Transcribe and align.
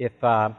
If, 0.00 0.24
uh, 0.24 0.52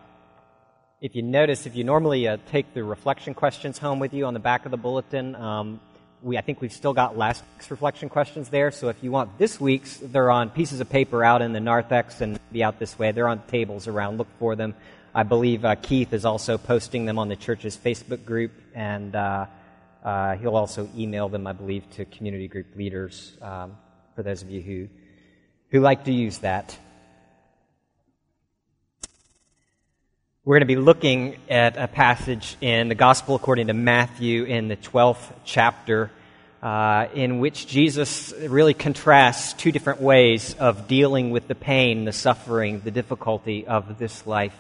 if 1.02 1.16
you 1.16 1.24
notice, 1.24 1.66
if 1.66 1.76
you 1.76 1.84
normally 1.84 2.28
uh, 2.28 2.38
take 2.52 2.76
the 2.76 2.84
reflection 2.84 3.34
questions 3.34 3.80
home 3.80 3.98
with 3.98 4.14
you 4.14 4.28
on 4.28 4.36
the 4.36 4.40
back 4.40 4.66
of 4.66 4.72
the 4.72 4.78
bulletin, 4.78 5.34
um, 5.34 5.80
we, 6.22 6.38
I 6.38 6.42
think 6.42 6.62
we've 6.62 6.72
still 6.72 6.94
got 6.94 7.18
last 7.18 7.44
week's 7.56 7.72
reflection 7.72 8.08
questions 8.08 8.50
there. 8.50 8.70
So 8.70 8.90
if 8.90 9.04
you 9.04 9.10
want 9.10 9.40
this 9.40 9.60
week's, 9.60 9.98
they're 9.98 10.30
on 10.30 10.52
pieces 10.52 10.80
of 10.80 10.92
paper 10.92 11.24
out 11.26 11.42
in 11.42 11.54
the 11.54 11.60
narthex 11.60 12.22
and 12.22 12.40
be 12.52 12.64
out 12.64 12.78
this 12.78 13.00
way. 13.00 13.14
They're 13.14 13.28
on 13.28 13.42
tables 13.48 13.88
around. 13.88 14.20
Look 14.20 14.28
for 14.38 14.56
them. 14.56 14.76
I 15.16 15.24
believe 15.24 15.66
uh, 15.66 15.74
Keith 15.74 16.14
is 16.14 16.24
also 16.24 16.60
posting 16.60 17.06
them 17.06 17.18
on 17.18 17.28
the 17.28 17.36
church's 17.36 17.76
Facebook 17.76 18.24
group, 18.24 18.52
and 18.76 19.16
uh, 19.16 19.48
uh, 20.04 20.36
he'll 20.36 20.56
also 20.56 20.88
email 20.96 21.30
them, 21.30 21.48
I 21.48 21.54
believe, 21.54 21.90
to 21.94 22.06
community 22.06 22.48
group 22.48 22.76
leaders 22.76 23.36
um, 23.42 23.76
for 24.14 24.22
those 24.22 24.44
of 24.44 24.52
you 24.52 24.62
who, 24.62 24.88
who 25.72 25.80
like 25.80 26.04
to 26.04 26.14
use 26.14 26.38
that. 26.38 26.78
We're 30.44 30.56
going 30.56 30.68
to 30.68 30.76
be 30.76 30.76
looking 30.76 31.38
at 31.52 31.78
a 31.78 31.88
passage 31.88 32.58
in 32.62 32.88
the 32.88 32.96
Gospel 32.96 33.36
according 33.36 33.68
to 33.68 33.76
Matthew 33.76 34.44
in 34.46 34.70
the 34.70 34.76
12th 34.76 35.32
chapter, 35.46 36.10
uh, 36.64 37.06
in 37.14 37.38
which 37.38 37.68
Jesus 37.68 38.34
really 38.34 38.74
contrasts 38.74 39.54
two 39.54 39.72
different 39.72 40.02
ways 40.02 40.56
of 40.58 40.88
dealing 40.88 41.30
with 41.30 41.48
the 41.48 41.54
pain, 41.54 42.06
the 42.06 42.12
suffering, 42.12 42.82
the 42.84 42.90
difficulty 42.90 43.68
of 43.68 44.00
this 44.00 44.26
life. 44.26 44.56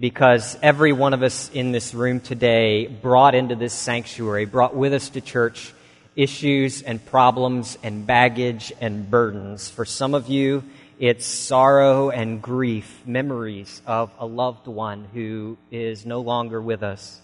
Because 0.00 0.56
every 0.62 0.94
one 0.94 1.12
of 1.12 1.22
us 1.22 1.50
in 1.50 1.72
this 1.72 1.92
room 1.92 2.18
today 2.18 2.86
brought 2.86 3.34
into 3.34 3.54
this 3.54 3.74
sanctuary, 3.74 4.46
brought 4.46 4.74
with 4.74 4.94
us 4.94 5.10
to 5.10 5.20
church 5.20 5.74
issues 6.16 6.80
and 6.80 7.04
problems 7.04 7.76
and 7.82 8.06
baggage 8.06 8.72
and 8.80 9.10
burdens. 9.10 9.68
For 9.68 9.84
some 9.84 10.14
of 10.14 10.30
you, 10.30 10.64
it's 11.02 11.26
sorrow 11.26 12.10
and 12.10 12.40
grief, 12.40 13.02
memories 13.04 13.82
of 13.88 14.12
a 14.20 14.24
loved 14.24 14.68
one 14.68 15.04
who 15.12 15.58
is 15.68 16.06
no 16.06 16.20
longer 16.20 16.62
with 16.62 16.84
us, 16.84 17.20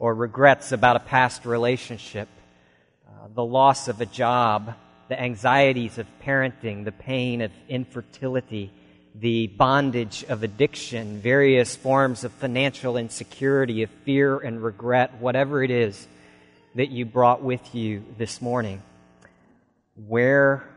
or 0.00 0.12
regrets 0.12 0.72
about 0.72 0.96
a 0.96 0.98
past 0.98 1.46
relationship, 1.46 2.28
uh, 3.06 3.28
the 3.32 3.44
loss 3.44 3.86
of 3.86 4.00
a 4.00 4.06
job, 4.06 4.74
the 5.06 5.22
anxieties 5.22 5.98
of 5.98 6.06
parenting, 6.20 6.84
the 6.84 6.90
pain 6.90 7.42
of 7.42 7.52
infertility, 7.68 8.72
the 9.14 9.46
bondage 9.46 10.24
of 10.28 10.42
addiction, 10.42 11.20
various 11.20 11.76
forms 11.76 12.24
of 12.24 12.32
financial 12.32 12.96
insecurity, 12.96 13.84
of 13.84 13.90
fear 14.04 14.36
and 14.36 14.60
regret, 14.60 15.14
whatever 15.20 15.62
it 15.62 15.70
is 15.70 16.08
that 16.74 16.90
you 16.90 17.04
brought 17.04 17.40
with 17.40 17.72
you 17.72 18.04
this 18.18 18.42
morning. 18.42 18.82
Where 19.94 20.68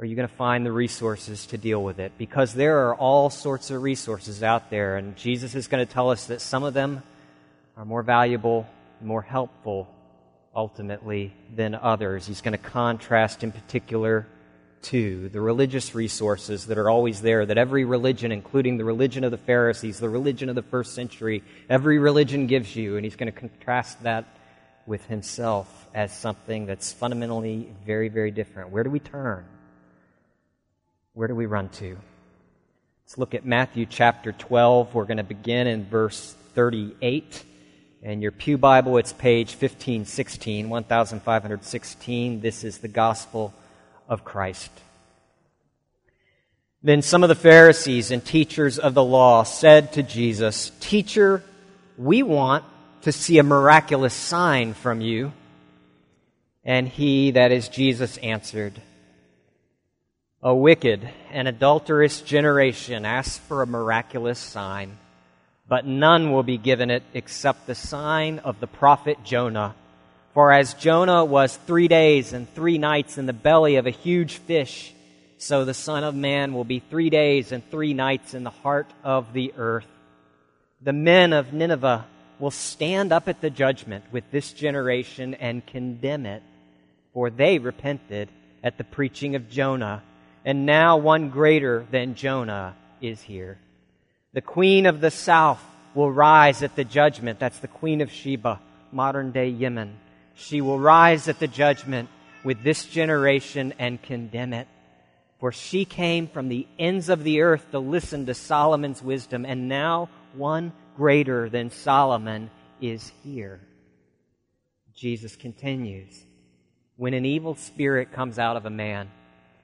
are 0.00 0.04
you 0.04 0.14
going 0.14 0.28
to 0.28 0.34
find 0.34 0.64
the 0.64 0.70
resources 0.70 1.46
to 1.46 1.58
deal 1.58 1.82
with 1.82 1.98
it? 1.98 2.12
Because 2.16 2.54
there 2.54 2.86
are 2.86 2.94
all 2.94 3.30
sorts 3.30 3.72
of 3.72 3.82
resources 3.82 4.44
out 4.44 4.70
there, 4.70 4.96
and 4.96 5.16
Jesus 5.16 5.56
is 5.56 5.66
going 5.66 5.84
to 5.84 5.92
tell 5.92 6.10
us 6.10 6.26
that 6.26 6.40
some 6.40 6.62
of 6.62 6.72
them 6.72 7.02
are 7.76 7.84
more 7.84 8.04
valuable, 8.04 8.64
more 9.00 9.22
helpful, 9.22 9.92
ultimately, 10.54 11.34
than 11.52 11.74
others. 11.74 12.28
He's 12.28 12.42
going 12.42 12.52
to 12.52 12.58
contrast, 12.58 13.42
in 13.42 13.50
particular, 13.50 14.28
to 14.82 15.28
the 15.30 15.40
religious 15.40 15.96
resources 15.96 16.66
that 16.66 16.78
are 16.78 16.88
always 16.88 17.20
there, 17.20 17.44
that 17.44 17.58
every 17.58 17.84
religion, 17.84 18.30
including 18.30 18.76
the 18.76 18.84
religion 18.84 19.24
of 19.24 19.32
the 19.32 19.36
Pharisees, 19.36 19.98
the 19.98 20.08
religion 20.08 20.48
of 20.48 20.54
the 20.54 20.62
first 20.62 20.94
century, 20.94 21.42
every 21.68 21.98
religion 21.98 22.46
gives 22.46 22.76
you, 22.76 22.94
and 22.94 23.04
he's 23.04 23.16
going 23.16 23.32
to 23.32 23.36
contrast 23.36 24.00
that 24.04 24.26
with 24.86 25.04
himself 25.06 25.88
as 25.92 26.16
something 26.16 26.66
that's 26.66 26.92
fundamentally 26.92 27.68
very, 27.84 28.08
very 28.08 28.30
different. 28.30 28.70
Where 28.70 28.84
do 28.84 28.90
we 28.90 29.00
turn? 29.00 29.44
Where 31.18 31.26
do 31.26 31.34
we 31.34 31.46
run 31.46 31.68
to? 31.68 31.98
Let's 33.02 33.18
look 33.18 33.34
at 33.34 33.44
Matthew 33.44 33.86
chapter 33.86 34.30
12. 34.30 34.94
We're 34.94 35.02
going 35.02 35.16
to 35.16 35.24
begin 35.24 35.66
in 35.66 35.84
verse 35.84 36.36
38. 36.54 37.42
In 38.02 38.22
your 38.22 38.30
Pew 38.30 38.56
Bible, 38.56 38.98
it's 38.98 39.12
page 39.12 39.48
1516, 39.48 40.68
1516. 40.68 42.40
This 42.40 42.62
is 42.62 42.78
the 42.78 42.86
gospel 42.86 43.52
of 44.08 44.24
Christ. 44.24 44.70
Then 46.84 47.02
some 47.02 47.24
of 47.24 47.28
the 47.28 47.34
Pharisees 47.34 48.12
and 48.12 48.24
teachers 48.24 48.78
of 48.78 48.94
the 48.94 49.02
law 49.02 49.42
said 49.42 49.94
to 49.94 50.04
Jesus, 50.04 50.70
Teacher, 50.78 51.42
we 51.96 52.22
want 52.22 52.64
to 53.02 53.10
see 53.10 53.38
a 53.38 53.42
miraculous 53.42 54.14
sign 54.14 54.72
from 54.72 55.00
you. 55.00 55.32
And 56.64 56.86
he, 56.86 57.32
that 57.32 57.50
is 57.50 57.68
Jesus, 57.68 58.18
answered, 58.18 58.80
a 60.42 60.54
wicked 60.54 61.08
and 61.32 61.48
adulterous 61.48 62.20
generation 62.20 63.04
asks 63.04 63.38
for 63.38 63.62
a 63.62 63.66
miraculous 63.66 64.38
sign, 64.38 64.96
but 65.66 65.84
none 65.84 66.32
will 66.32 66.44
be 66.44 66.56
given 66.56 66.90
it 66.90 67.02
except 67.12 67.66
the 67.66 67.74
sign 67.74 68.38
of 68.40 68.60
the 68.60 68.66
prophet 68.66 69.18
Jonah. 69.24 69.74
For 70.34 70.52
as 70.52 70.74
Jonah 70.74 71.24
was 71.24 71.56
three 71.56 71.88
days 71.88 72.32
and 72.32 72.48
three 72.54 72.78
nights 72.78 73.18
in 73.18 73.26
the 73.26 73.32
belly 73.32 73.76
of 73.76 73.86
a 73.86 73.90
huge 73.90 74.36
fish, 74.36 74.94
so 75.38 75.64
the 75.64 75.74
Son 75.74 76.04
of 76.04 76.14
Man 76.14 76.54
will 76.54 76.64
be 76.64 76.78
three 76.78 77.10
days 77.10 77.50
and 77.50 77.68
three 77.68 77.92
nights 77.92 78.32
in 78.32 78.44
the 78.44 78.50
heart 78.50 78.88
of 79.02 79.32
the 79.32 79.52
earth. 79.56 79.88
The 80.82 80.92
men 80.92 81.32
of 81.32 81.52
Nineveh 81.52 82.06
will 82.38 82.52
stand 82.52 83.12
up 83.12 83.26
at 83.26 83.40
the 83.40 83.50
judgment 83.50 84.04
with 84.12 84.30
this 84.30 84.52
generation 84.52 85.34
and 85.34 85.66
condemn 85.66 86.26
it, 86.26 86.44
for 87.12 87.28
they 87.28 87.58
repented 87.58 88.28
at 88.62 88.78
the 88.78 88.84
preaching 88.84 89.34
of 89.34 89.50
Jonah 89.50 90.04
and 90.48 90.64
now 90.64 90.96
one 90.96 91.28
greater 91.28 91.86
than 91.90 92.14
Jonah 92.14 92.74
is 93.02 93.20
here. 93.20 93.58
The 94.32 94.40
queen 94.40 94.86
of 94.86 94.98
the 94.98 95.10
south 95.10 95.62
will 95.94 96.10
rise 96.10 96.62
at 96.62 96.74
the 96.74 96.84
judgment. 96.84 97.38
That's 97.38 97.58
the 97.58 97.68
queen 97.68 98.00
of 98.00 98.10
Sheba, 98.10 98.58
modern 98.90 99.30
day 99.30 99.50
Yemen. 99.50 99.98
She 100.36 100.62
will 100.62 100.78
rise 100.78 101.28
at 101.28 101.38
the 101.38 101.48
judgment 101.48 102.08
with 102.44 102.62
this 102.62 102.86
generation 102.86 103.74
and 103.78 104.00
condemn 104.00 104.54
it. 104.54 104.68
For 105.38 105.52
she 105.52 105.84
came 105.84 106.28
from 106.28 106.48
the 106.48 106.66
ends 106.78 107.10
of 107.10 107.24
the 107.24 107.42
earth 107.42 107.70
to 107.72 107.78
listen 107.78 108.24
to 108.24 108.32
Solomon's 108.32 109.02
wisdom, 109.02 109.44
and 109.44 109.68
now 109.68 110.08
one 110.32 110.72
greater 110.96 111.50
than 111.50 111.68
Solomon 111.68 112.48
is 112.80 113.12
here. 113.22 113.60
Jesus 114.94 115.36
continues. 115.36 116.24
When 116.96 117.12
an 117.12 117.26
evil 117.26 117.54
spirit 117.54 118.12
comes 118.12 118.38
out 118.38 118.56
of 118.56 118.64
a 118.64 118.70
man, 118.70 119.10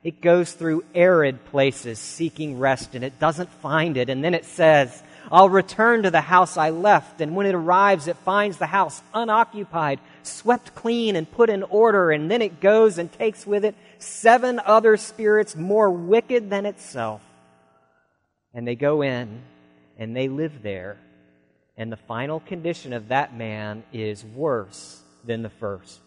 it 0.05 0.21
goes 0.21 0.53
through 0.53 0.85
arid 0.95 1.47
places 1.47 1.99
seeking 1.99 2.59
rest 2.59 2.95
and 2.95 3.03
it 3.03 3.19
doesn't 3.19 3.49
find 3.49 3.97
it. 3.97 4.11
And 4.11 4.23
then 4.23 4.35
it 4.35 4.45
says, 4.45 5.03
I'll 5.33 5.49
return 5.49 6.03
to 6.03 6.11
the 6.11 6.21
house 6.21 6.59
I 6.59 6.69
left. 6.69 7.23
And 7.23 7.35
when 7.35 7.47
it 7.47 7.55
arrives, 7.55 8.07
it 8.07 8.19
finds 8.19 8.59
the 8.59 8.67
house 8.67 9.01
unoccupied, 9.15 9.99
swept 10.23 10.75
clean, 10.75 11.17
and 11.17 11.31
put 11.31 11.49
in 11.49 11.63
order. 11.63 12.11
And 12.11 12.31
then 12.31 12.43
it 12.43 12.61
goes 12.61 12.99
and 12.99 13.11
takes 13.11 13.47
with 13.47 13.65
it 13.65 13.75
seven 13.99 14.61
other 14.63 14.99
spirits 14.99 15.57
more 15.57 15.91
wicked 15.91 16.51
than 16.51 16.67
itself. 16.67 17.23
And 18.53 18.69
they 18.69 18.77
go 18.77 19.01
in 19.01 19.41
and 19.99 20.15
they 20.15 20.29
live 20.29 20.63
there. 20.63 20.99
And 21.79 21.91
the 21.91 21.97
final 21.97 22.41
condition 22.41 22.93
of 22.93 23.09
that 23.09 23.35
man 23.35 23.83
is 23.91 24.23
worse 24.23 25.01
than 25.25 25.43
the 25.43 25.49
first. 25.49 25.99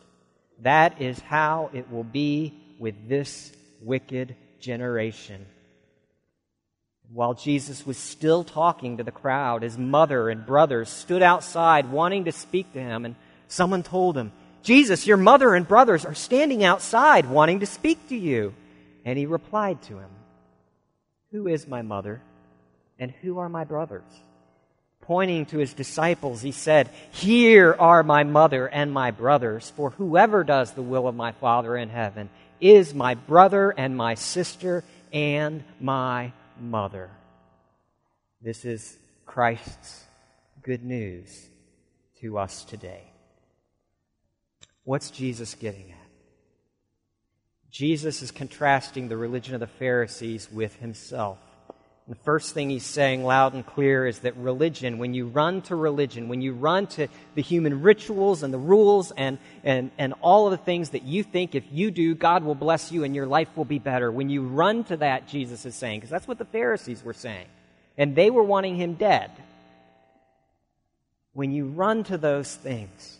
That 0.62 1.02
is 1.02 1.20
how 1.20 1.72
it 1.74 1.92
will 1.92 2.04
be 2.04 2.54
with 2.80 3.10
this 3.10 3.52
wicked 3.82 4.36
generation. 4.60 5.46
While 7.14 7.36
Jesus 7.36 7.86
was 7.86 7.98
still 7.98 8.44
talking 8.44 8.98
to 8.98 9.04
the 9.04 9.12
crowd, 9.12 9.62
his 9.62 9.78
mother 9.78 10.30
and 10.30 10.46
brothers 10.46 10.90
stood 10.90 11.24
outside 11.24 11.90
wanting 11.90 12.26
to 12.26 12.32
speak 12.32 12.74
to 12.74 12.80
him, 12.80 13.06
and 13.06 13.16
someone 13.48 13.84
told 13.84 14.18
him, 14.18 14.32
Jesus, 14.62 15.08
your 15.08 15.18
mother 15.18 15.56
and 15.56 15.66
brothers 15.66 16.04
are 16.04 16.14
standing 16.14 16.64
outside 16.64 17.30
wanting 17.30 17.62
to 17.62 17.66
speak 17.66 18.10
to 18.10 18.18
you. 18.18 18.54
And 19.06 19.18
he 19.18 19.26
replied 19.26 19.82
to 19.84 20.00
him, 20.00 20.10
Who 21.32 21.48
is 21.48 21.66
my 21.66 21.82
mother, 21.82 22.22
and 23.00 23.12
who 23.22 23.40
are 23.40 23.48
my 23.48 23.64
brothers? 23.64 24.04
Pointing 25.00 25.46
to 25.46 25.60
his 25.60 25.74
disciples, 25.74 26.42
he 26.42 26.52
said, 26.52 26.90
Here 27.12 27.74
are 27.80 28.04
my 28.04 28.26
mother 28.26 28.68
and 28.68 28.92
my 28.92 29.12
brothers, 29.12 29.72
for 29.78 29.92
whoever 29.92 30.44
does 30.44 30.74
the 30.74 30.82
will 30.82 31.08
of 31.08 31.16
my 31.16 31.32
Father 31.32 31.78
in 31.78 31.88
heaven 31.88 32.30
is 32.60 32.94
my 32.94 33.16
brother 33.16 33.72
and 33.72 33.96
my 33.96 34.16
sister 34.16 34.84
and 35.12 35.64
my 35.80 36.34
mother. 36.60 37.10
This 38.42 38.66
is 38.66 38.98
Christ's 39.26 40.04
good 40.62 40.84
news 40.84 41.50
to 42.22 42.38
us 42.38 42.64
today. 42.64 43.04
What's 44.84 45.12
Jesus 45.12 45.54
getting 45.56 45.92
at? 45.92 45.98
Jesus 47.70 48.22
is 48.22 48.32
contrasting 48.32 49.08
the 49.08 49.18
religion 49.18 49.54
of 49.54 49.60
the 49.60 49.68
Pharisees 49.68 50.50
with 50.52 50.76
himself. 50.78 51.40
The 52.10 52.16
first 52.16 52.54
thing 52.54 52.70
he's 52.70 52.86
saying 52.86 53.26
loud 53.26 53.54
and 53.54 53.66
clear 53.66 54.08
is 54.08 54.20
that 54.20 54.38
religion, 54.38 54.98
when 54.98 55.14
you 55.14 55.28
run 55.28 55.62
to 55.64 55.76
religion, 55.76 56.30
when 56.30 56.42
you 56.42 56.54
run 56.54 56.88
to 56.88 57.10
the 57.36 57.42
human 57.42 57.82
rituals 57.82 58.44
and 58.44 58.54
the 58.54 58.58
rules 58.58 59.12
and, 59.12 59.38
and, 59.66 59.92
and 59.98 60.14
all 60.22 60.46
of 60.46 60.52
the 60.52 60.58
things 60.58 60.92
that 60.92 61.04
you 61.04 61.22
think 61.22 61.54
if 61.54 61.66
you 61.70 61.92
do, 61.92 62.16
God 62.16 62.46
will 62.46 62.56
bless 62.56 62.94
you 62.94 63.04
and 63.04 63.14
your 63.14 63.28
life 63.28 63.50
will 63.58 63.66
be 63.66 63.80
better, 63.80 64.10
when 64.10 64.30
you 64.30 64.44
run 64.44 64.86
to 64.86 64.96
that, 64.98 65.28
Jesus 65.28 65.66
is 65.66 65.76
saying, 65.76 66.00
because 66.00 66.10
that's 66.10 66.30
what 66.30 66.38
the 66.38 66.46
Pharisees 66.46 67.04
were 67.04 67.14
saying. 67.14 67.48
and 67.98 68.16
they 68.16 68.30
were 68.30 68.44
wanting 68.44 68.76
him 68.76 68.94
dead. 68.94 69.32
When 71.34 71.52
you 71.52 71.66
run 71.66 72.04
to 72.06 72.18
those 72.18 72.54
things, 72.54 73.18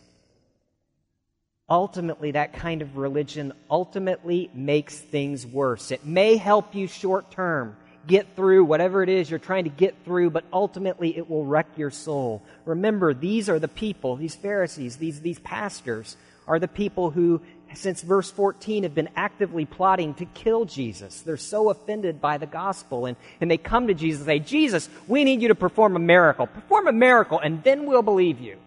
ultimately 1.70 2.32
that 2.32 2.54
kind 2.54 2.82
of 2.82 2.98
religion 2.98 3.54
ultimately 3.70 4.50
makes 4.54 4.98
things 4.98 5.46
worse. 5.46 5.92
It 5.92 6.06
may 6.06 6.38
help 6.38 6.74
you 6.74 6.88
short 6.88 7.32
term 7.32 7.76
get 8.08 8.36
through 8.36 8.66
whatever 8.66 9.04
it 9.04 9.10
is 9.10 9.30
you're 9.30 9.40
trying 9.40 9.66
to 9.66 9.70
get 9.70 9.96
through, 10.06 10.30
but 10.30 10.46
ultimately 10.52 11.16
it 11.18 11.30
will 11.30 11.46
wreck 11.46 11.68
your 11.76 11.92
soul. 11.92 12.42
Remember, 12.66 13.14
these 13.14 13.50
are 13.50 13.60
the 13.60 13.68
people, 13.68 14.16
these 14.16 14.36
Pharisees, 14.36 14.98
these, 14.98 15.22
these 15.22 15.40
pastors, 15.40 16.16
are 16.48 16.60
the 16.60 16.68
people 16.68 17.12
who, 17.12 17.42
since 17.74 18.02
verse 18.02 18.32
14, 18.32 18.84
have 18.84 18.96
been 18.96 19.10
actively 19.16 19.66
plotting 19.66 20.14
to 20.16 20.26
kill 20.26 20.66
Jesus. 20.66 21.22
They're 21.22 21.38
so 21.38 21.70
offended 21.70 22.22
by 22.22 22.38
the 22.38 22.46
gospel, 22.46 23.06
and, 23.06 23.18
and 23.42 23.52
they 23.52 23.58
come 23.58 23.88
to 23.88 23.94
Jesus 23.94 24.22
and 24.22 24.28
say, 24.28 24.40
Jesus, 24.40 24.90
we 25.08 25.26
need 25.26 25.42
you 25.42 25.50
to 25.50 25.56
perform 25.56 25.96
a 25.96 26.00
miracle. 26.00 26.48
Perform 26.48 26.88
a 26.88 26.94
miracle, 26.94 27.40
and 27.40 27.62
then 27.64 27.86
we'll 27.86 28.02
believe 28.02 28.40
you. 28.40 28.58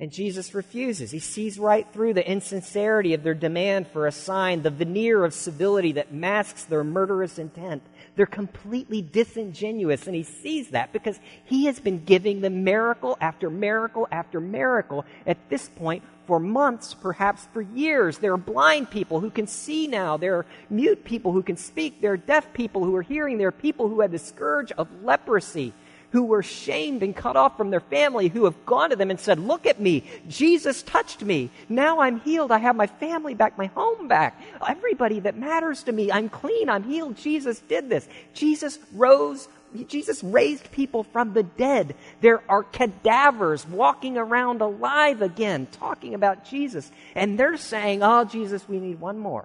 And 0.00 0.12
Jesus 0.12 0.54
refuses. 0.54 1.10
He 1.10 1.18
sees 1.18 1.58
right 1.58 1.84
through 1.92 2.14
the 2.14 2.28
insincerity 2.28 3.14
of 3.14 3.24
their 3.24 3.34
demand 3.34 3.88
for 3.88 4.06
a 4.06 4.12
sign, 4.12 4.62
the 4.62 4.70
veneer 4.70 5.24
of 5.24 5.34
civility 5.34 5.92
that 5.92 6.14
masks 6.14 6.64
their 6.64 6.84
murderous 6.84 7.36
intent. 7.36 7.82
They're 8.14 8.26
completely 8.26 9.02
disingenuous, 9.02 10.06
and 10.06 10.14
he 10.14 10.22
sees 10.22 10.70
that 10.70 10.92
because 10.92 11.18
he 11.44 11.64
has 11.66 11.80
been 11.80 12.04
giving 12.04 12.42
them 12.42 12.62
miracle 12.62 13.18
after 13.20 13.50
miracle 13.50 14.06
after 14.12 14.40
miracle 14.40 15.04
at 15.26 15.48
this 15.48 15.68
point 15.68 16.04
for 16.28 16.38
months, 16.38 16.94
perhaps 16.94 17.48
for 17.52 17.62
years. 17.62 18.18
There 18.18 18.34
are 18.34 18.38
blind 18.38 18.90
people 18.90 19.18
who 19.18 19.30
can 19.30 19.48
see 19.48 19.88
now. 19.88 20.16
There 20.16 20.36
are 20.36 20.46
mute 20.70 21.02
people 21.02 21.32
who 21.32 21.42
can 21.42 21.56
speak. 21.56 22.00
There 22.00 22.12
are 22.12 22.18
deaf 22.18 22.52
people 22.52 22.84
who 22.84 22.94
are 22.94 23.02
hearing. 23.02 23.38
There 23.38 23.48
are 23.48 23.52
people 23.52 23.88
who 23.88 24.00
had 24.00 24.12
the 24.12 24.18
scourge 24.18 24.70
of 24.72 24.86
leprosy 25.02 25.72
who 26.10 26.24
were 26.24 26.42
shamed 26.42 27.02
and 27.02 27.14
cut 27.14 27.36
off 27.36 27.56
from 27.56 27.70
their 27.70 27.80
family, 27.80 28.28
who 28.28 28.44
have 28.44 28.66
gone 28.66 28.90
to 28.90 28.96
them 28.96 29.10
and 29.10 29.20
said, 29.20 29.38
Look 29.38 29.66
at 29.66 29.80
me. 29.80 30.04
Jesus 30.28 30.82
touched 30.82 31.22
me. 31.22 31.50
Now 31.68 32.00
I'm 32.00 32.20
healed. 32.20 32.50
I 32.50 32.58
have 32.58 32.76
my 32.76 32.86
family 32.86 33.34
back, 33.34 33.58
my 33.58 33.66
home 33.66 34.08
back. 34.08 34.40
Everybody 34.66 35.20
that 35.20 35.36
matters 35.36 35.82
to 35.84 35.92
me, 35.92 36.10
I'm 36.10 36.28
clean. 36.28 36.68
I'm 36.68 36.84
healed. 36.84 37.16
Jesus 37.16 37.60
did 37.60 37.88
this. 37.88 38.08
Jesus 38.32 38.78
rose. 38.92 39.48
Jesus 39.86 40.24
raised 40.24 40.72
people 40.72 41.02
from 41.02 41.34
the 41.34 41.42
dead. 41.42 41.94
There 42.22 42.42
are 42.48 42.62
cadavers 42.62 43.66
walking 43.66 44.16
around 44.16 44.62
alive 44.62 45.20
again, 45.20 45.66
talking 45.72 46.14
about 46.14 46.46
Jesus. 46.46 46.90
And 47.14 47.38
they're 47.38 47.58
saying, 47.58 48.02
Oh, 48.02 48.24
Jesus, 48.24 48.66
we 48.66 48.80
need 48.80 48.98
one 48.98 49.18
more. 49.18 49.44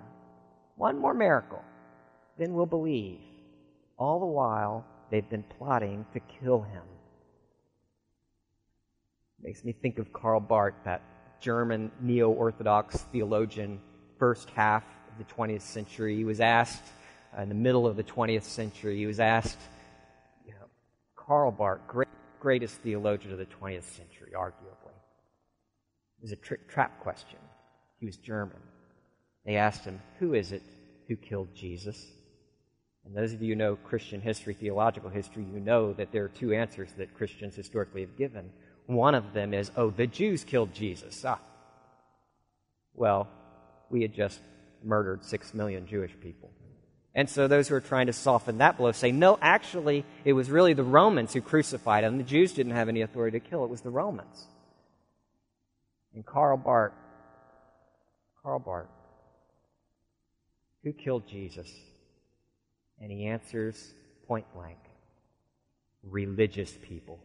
One 0.77 0.97
more 0.97 1.13
miracle. 1.13 1.63
Then 2.37 2.53
we'll 2.53 2.65
believe. 2.65 3.19
All 3.97 4.19
the 4.19 4.25
while, 4.25 4.85
They've 5.09 5.29
been 5.29 5.43
plotting 5.43 6.05
to 6.13 6.19
kill 6.19 6.61
him. 6.61 6.83
Makes 9.41 9.63
me 9.63 9.73
think 9.73 9.99
of 9.99 10.13
Karl 10.13 10.39
Barth, 10.39 10.75
that 10.85 11.01
German 11.41 11.91
neo 11.99 12.29
Orthodox 12.29 12.97
theologian, 13.11 13.81
first 14.17 14.49
half 14.51 14.83
of 15.11 15.17
the 15.17 15.33
20th 15.33 15.61
century. 15.61 16.15
He 16.15 16.23
was 16.23 16.39
asked, 16.39 16.83
uh, 17.37 17.41
in 17.41 17.49
the 17.49 17.55
middle 17.55 17.85
of 17.85 17.97
the 17.97 18.03
20th 18.03 18.43
century, 18.43 18.97
he 18.97 19.05
was 19.05 19.19
asked, 19.19 19.59
you 20.45 20.53
know, 20.53 20.67
Karl 21.15 21.51
Barth, 21.51 21.81
great, 21.87 22.07
greatest 22.39 22.75
theologian 22.77 23.33
of 23.33 23.39
the 23.39 23.45
20th 23.45 23.83
century, 23.83 24.31
arguably. 24.35 24.95
It 26.17 26.21
was 26.21 26.31
a 26.31 26.37
trick 26.37 26.69
trap 26.69 27.01
question. 27.01 27.39
He 27.99 28.05
was 28.05 28.15
German. 28.17 28.59
They 29.45 29.57
asked 29.57 29.83
him, 29.83 30.01
Who 30.19 30.33
is 30.33 30.53
it 30.53 30.63
who 31.07 31.15
killed 31.17 31.53
Jesus? 31.53 32.05
And 33.05 33.15
those 33.15 33.33
of 33.33 33.41
you 33.41 33.49
who 33.49 33.55
know 33.55 33.75
Christian 33.75 34.21
history, 34.21 34.53
theological 34.53 35.09
history, 35.09 35.43
you 35.43 35.59
know 35.59 35.93
that 35.93 36.11
there 36.11 36.23
are 36.23 36.29
two 36.29 36.53
answers 36.53 36.89
that 36.97 37.13
Christians 37.15 37.55
historically 37.55 38.01
have 38.01 38.17
given. 38.17 38.49
One 38.85 39.15
of 39.15 39.33
them 39.33 39.53
is, 39.53 39.71
oh, 39.75 39.89
the 39.89 40.07
Jews 40.07 40.43
killed 40.43 40.73
Jesus. 40.73 41.23
Ah. 41.25 41.39
Well, 42.93 43.27
we 43.89 44.01
had 44.01 44.13
just 44.13 44.39
murdered 44.83 45.23
six 45.23 45.53
million 45.53 45.87
Jewish 45.87 46.11
people. 46.21 46.51
And 47.15 47.29
so 47.29 47.47
those 47.47 47.67
who 47.67 47.75
are 47.75 47.81
trying 47.81 48.07
to 48.07 48.13
soften 48.13 48.57
that 48.57 48.77
blow 48.77 48.91
say, 48.91 49.11
no, 49.11 49.37
actually, 49.41 50.03
it 50.25 50.33
was 50.33 50.49
really 50.49 50.73
the 50.73 50.83
Romans 50.83 51.33
who 51.33 51.41
crucified 51.41 52.03
him. 52.03 52.17
The 52.17 52.23
Jews 52.23 52.53
didn't 52.53 52.73
have 52.73 52.89
any 52.89 53.01
authority 53.01 53.39
to 53.39 53.47
kill, 53.47 53.63
it 53.63 53.69
was 53.69 53.81
the 53.81 53.91
Romans. 53.91 54.47
And 56.15 56.25
Karl 56.25 56.57
Barth, 56.57 56.93
Karl 58.41 58.59
Barth, 58.59 58.87
who 60.83 60.91
killed 60.91 61.27
Jesus? 61.27 61.71
And 63.03 63.11
he 63.11 63.25
answers 63.25 63.93
point 64.27 64.45
blank 64.53 64.77
religious 66.09 66.73
people. 66.81 67.19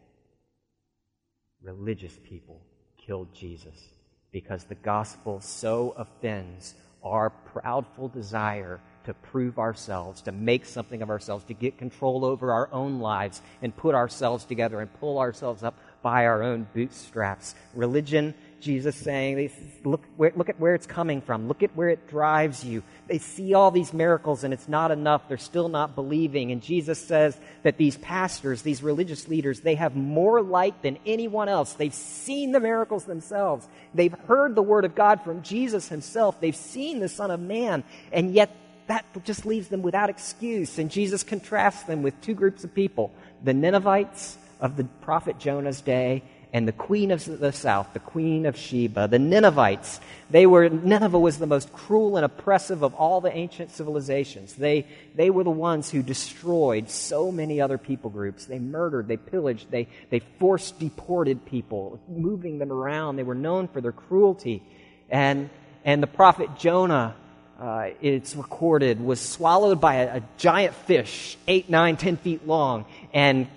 Religious 1.63 2.19
people 2.29 2.61
killed 2.97 3.33
Jesus 3.33 3.89
because 4.33 4.65
the 4.65 4.75
gospel 4.75 5.41
so 5.41 5.95
offends 5.97 6.75
our 7.05 7.33
proudful 7.55 8.13
desire 8.13 8.81
to 9.05 9.15
prove 9.15 9.59
ourselves, 9.59 10.21
to 10.23 10.33
make 10.33 10.67
something 10.67 11.01
of 11.01 11.11
ourselves, 11.11 11.45
to 11.45 11.55
get 11.55 11.79
control 11.79 12.25
over 12.25 12.53
our 12.53 12.69
own 12.73 12.99
lives 12.99 13.41
and 13.63 13.75
put 13.77 13.95
ourselves 13.95 14.45
together 14.45 14.81
and 14.81 15.01
pull 15.01 15.19
ourselves 15.19 15.63
up 15.63 15.79
by 16.03 16.27
our 16.27 16.43
own 16.43 16.67
bootstraps. 16.75 17.55
Religion 17.73 18.35
Jesus 18.61 18.97
saying, 18.97 19.51
look, 19.85 20.03
look 20.19 20.49
at 20.49 20.59
where 20.59 20.75
it's 20.75 20.87
coming 20.87 21.21
from. 21.21 21.49
Look 21.49 21.63
at 21.63 21.75
where 21.77 21.89
it 21.89 22.09
drives 22.09 22.65
you. 22.65 22.83
They 23.07 23.19
see 23.19 23.55
all 23.55 23.71
these 23.71 23.93
miracles 23.93 24.45
and 24.45 24.53
it's 24.53 24.69
not 24.69 24.91
enough. 24.91 25.29
They're 25.29 25.39
still 25.39 25.69
not 25.69 25.95
believing. 25.95 26.51
And 26.51 26.63
Jesus 26.63 26.99
says 26.99 27.39
that 27.63 27.79
these 27.79 27.97
pastors, 27.97 28.63
these 28.63 28.83
religious 28.83 29.29
leaders, 29.29 29.61
they 29.61 29.77
have 29.77 29.97
more 29.97 30.43
light 30.43 30.83
than 30.83 30.99
anyone 31.07 31.49
else. 31.49 31.75
They've 31.75 31.95
seen 31.95 32.53
the 32.53 32.61
miracles 32.61 33.05
themselves. 33.05 33.67
They've 33.95 34.15
heard 34.27 34.55
the 34.55 34.63
word 34.63 34.85
of 34.85 34.95
God 34.95 35.23
from 35.23 35.43
Jesus 35.43 35.89
himself. 35.89 36.41
They've 36.41 36.57
seen 36.57 37.01
the 37.01 37.09
Son 37.09 37.31
of 37.31 37.41
Man. 37.41 37.85
And 38.13 38.33
yet 38.33 38.55
that 38.89 39.05
just 39.25 39.47
leaves 39.47 39.69
them 39.69 39.83
without 39.83 40.11
excuse. 40.11 40.79
And 40.79 40.91
Jesus 40.91 41.23
contrasts 41.23 41.85
them 41.85 42.03
with 42.03 42.21
two 42.21 42.35
groups 42.35 42.65
of 42.65 42.75
people 42.75 43.13
the 43.43 43.55
Ninevites 43.55 44.37
of 44.61 44.77
the 44.77 44.85
prophet 45.03 45.39
Jonah's 45.39 45.81
day 45.81 46.25
and 46.53 46.67
the 46.67 46.73
queen 46.73 47.11
of 47.11 47.25
the 47.25 47.53
south, 47.53 47.93
the 47.93 47.99
queen 47.99 48.47
of 48.47 48.57
Sheba, 48.57 49.09
the 49.09 49.19
Ninevites. 49.19 50.01
They 50.31 50.47
were, 50.47 50.69
Nineveh 50.69 51.19
was 51.19 51.39
the 51.39 51.47
most 51.47 51.73
cruel 51.73 52.17
and 52.17 52.25
oppressive 52.25 52.83
of 52.83 52.95
all 52.95 53.21
the 53.21 53.35
ancient 53.35 53.71
civilizations. 53.71 54.55
They, 54.55 54.87
they 55.15 55.29
were 55.29 55.45
the 55.45 55.51
ones 55.51 55.91
who 55.91 56.03
destroyed 56.03 56.89
so 56.89 57.31
many 57.31 57.61
other 57.61 57.77
people 57.77 58.11
groups. 58.11 58.47
They 58.47 58.59
murdered, 58.59 59.09
they 59.09 59.19
pillaged, 59.19 59.71
they, 59.71 59.89
they 60.09 60.21
forced 60.39 60.79
deported 60.79 61.45
people, 61.45 62.01
moving 62.09 62.59
them 62.59 62.73
around. 62.73 63.17
They 63.17 63.23
were 63.25 63.35
known 63.35 63.69
for 63.69 63.81
their 63.83 63.93
cruelty. 63.93 64.63
And, 65.11 65.51
and 65.85 66.03
the 66.03 66.07
prophet 66.07 66.51
Jonah, 66.59 67.15
uh, 67.61 67.91
it's 68.01 68.35
recorded, 68.37 69.01
was 69.01 69.21
swallowed 69.21 69.81
by 69.81 69.97
a, 69.97 70.19
a 70.19 70.23
giant 70.39 70.75
fish, 70.75 71.37
eight, 71.47 71.69
nine, 71.69 71.97
ten 71.99 72.17
feet 72.17 72.47
long, 72.47 72.87
and 73.13 73.49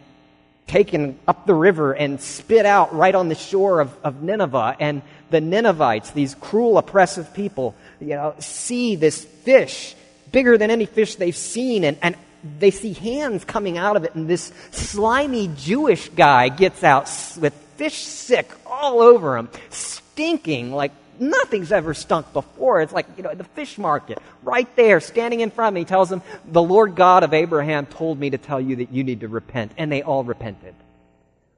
taken 0.71 1.19
up 1.27 1.45
the 1.45 1.53
river 1.53 1.91
and 1.91 2.21
spit 2.21 2.65
out 2.65 2.95
right 2.95 3.13
on 3.13 3.27
the 3.27 3.35
shore 3.35 3.81
of, 3.81 3.93
of 4.05 4.23
Nineveh. 4.23 4.77
And 4.79 5.01
the 5.29 5.41
Ninevites, 5.41 6.11
these 6.11 6.33
cruel, 6.33 6.77
oppressive 6.77 7.33
people, 7.33 7.75
you 7.99 8.15
know, 8.15 8.35
see 8.39 8.95
this 8.95 9.25
fish 9.25 9.95
bigger 10.31 10.57
than 10.57 10.71
any 10.71 10.85
fish 10.85 11.15
they've 11.15 11.35
seen, 11.35 11.83
and, 11.83 11.97
and 12.01 12.15
they 12.57 12.71
see 12.71 12.93
hands 12.93 13.43
coming 13.43 13.77
out 13.77 13.97
of 13.97 14.05
it, 14.05 14.15
and 14.15 14.29
this 14.29 14.53
slimy 14.71 15.49
Jewish 15.57 16.07
guy 16.09 16.47
gets 16.47 16.85
out 16.85 17.03
with 17.37 17.53
fish 17.75 17.97
sick 17.97 18.49
all 18.65 19.01
over 19.01 19.37
him, 19.37 19.49
stinking 19.71 20.71
like 20.71 20.93
nothing's 21.21 21.71
ever 21.71 21.93
stunk 21.93 22.33
before. 22.33 22.81
It's 22.81 22.91
like, 22.91 23.05
you 23.15 23.23
know, 23.23 23.33
the 23.33 23.43
fish 23.43 23.77
market, 23.77 24.17
right 24.43 24.67
there, 24.75 24.99
standing 24.99 25.39
in 25.39 25.51
front 25.51 25.69
of 25.69 25.73
me, 25.75 25.85
tells 25.85 26.09
them, 26.09 26.21
The 26.45 26.61
Lord 26.61 26.95
God 26.95 27.23
of 27.23 27.33
Abraham 27.33 27.85
told 27.85 28.19
me 28.19 28.31
to 28.31 28.37
tell 28.37 28.59
you 28.59 28.77
that 28.77 28.91
you 28.91 29.03
need 29.03 29.21
to 29.21 29.27
repent. 29.27 29.71
And 29.77 29.91
they 29.91 30.01
all 30.01 30.23
repented. 30.23 30.75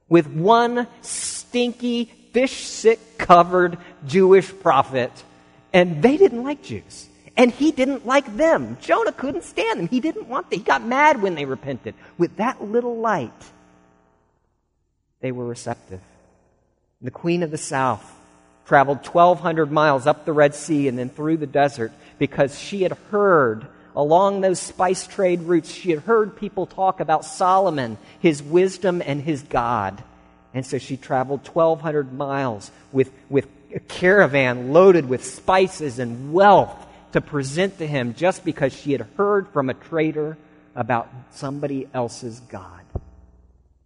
With 0.08 0.26
one 0.26 0.86
stinky, 1.00 2.04
fish 2.32 2.66
sick 2.66 3.18
covered 3.18 3.78
Jewish 4.06 4.52
prophet. 4.60 5.10
And 5.72 6.02
they 6.02 6.16
didn't 6.16 6.44
like 6.44 6.62
Jews. 6.62 7.08
And 7.36 7.50
he 7.50 7.72
didn't 7.72 8.06
like 8.06 8.36
them. 8.36 8.76
Jonah 8.80 9.12
couldn't 9.12 9.42
stand 9.42 9.80
them. 9.80 9.88
He 9.88 9.98
didn't 9.98 10.28
want 10.28 10.50
them. 10.50 10.60
He 10.60 10.64
got 10.64 10.84
mad 10.84 11.20
when 11.20 11.34
they 11.34 11.46
repented. 11.46 11.94
With 12.16 12.36
that 12.36 12.62
little 12.62 12.98
light, 12.98 13.32
they 15.20 15.32
were 15.32 15.46
receptive. 15.46 16.00
The 17.02 17.10
queen 17.10 17.42
of 17.42 17.50
the 17.50 17.58
south 17.58 18.13
traveled 18.66 19.06
1,200 19.06 19.70
miles 19.70 20.06
up 20.06 20.24
the 20.24 20.32
Red 20.32 20.54
Sea 20.54 20.88
and 20.88 20.98
then 20.98 21.10
through 21.10 21.36
the 21.36 21.46
desert 21.46 21.92
because 22.18 22.58
she 22.58 22.82
had 22.82 22.92
heard 23.10 23.66
along 23.96 24.40
those 24.40 24.60
spice 24.60 25.06
trade 25.06 25.42
routes, 25.42 25.70
she 25.70 25.90
had 25.90 26.00
heard 26.00 26.36
people 26.36 26.66
talk 26.66 27.00
about 27.00 27.24
Solomon, 27.24 27.96
his 28.20 28.42
wisdom, 28.42 29.02
and 29.04 29.22
his 29.22 29.42
God. 29.42 30.02
And 30.52 30.64
so 30.64 30.78
she 30.78 30.96
traveled 30.96 31.46
1,200 31.46 32.12
miles 32.12 32.70
with, 32.92 33.10
with 33.28 33.48
a 33.74 33.80
caravan 33.80 34.72
loaded 34.72 35.08
with 35.08 35.24
spices 35.24 35.98
and 35.98 36.32
wealth 36.32 36.74
to 37.12 37.20
present 37.20 37.78
to 37.78 37.86
him 37.86 38.14
just 38.14 38.44
because 38.44 38.72
she 38.72 38.92
had 38.92 39.02
heard 39.16 39.48
from 39.48 39.70
a 39.70 39.74
trader 39.74 40.36
about 40.74 41.08
somebody 41.30 41.88
else's 41.94 42.40
God. 42.40 42.80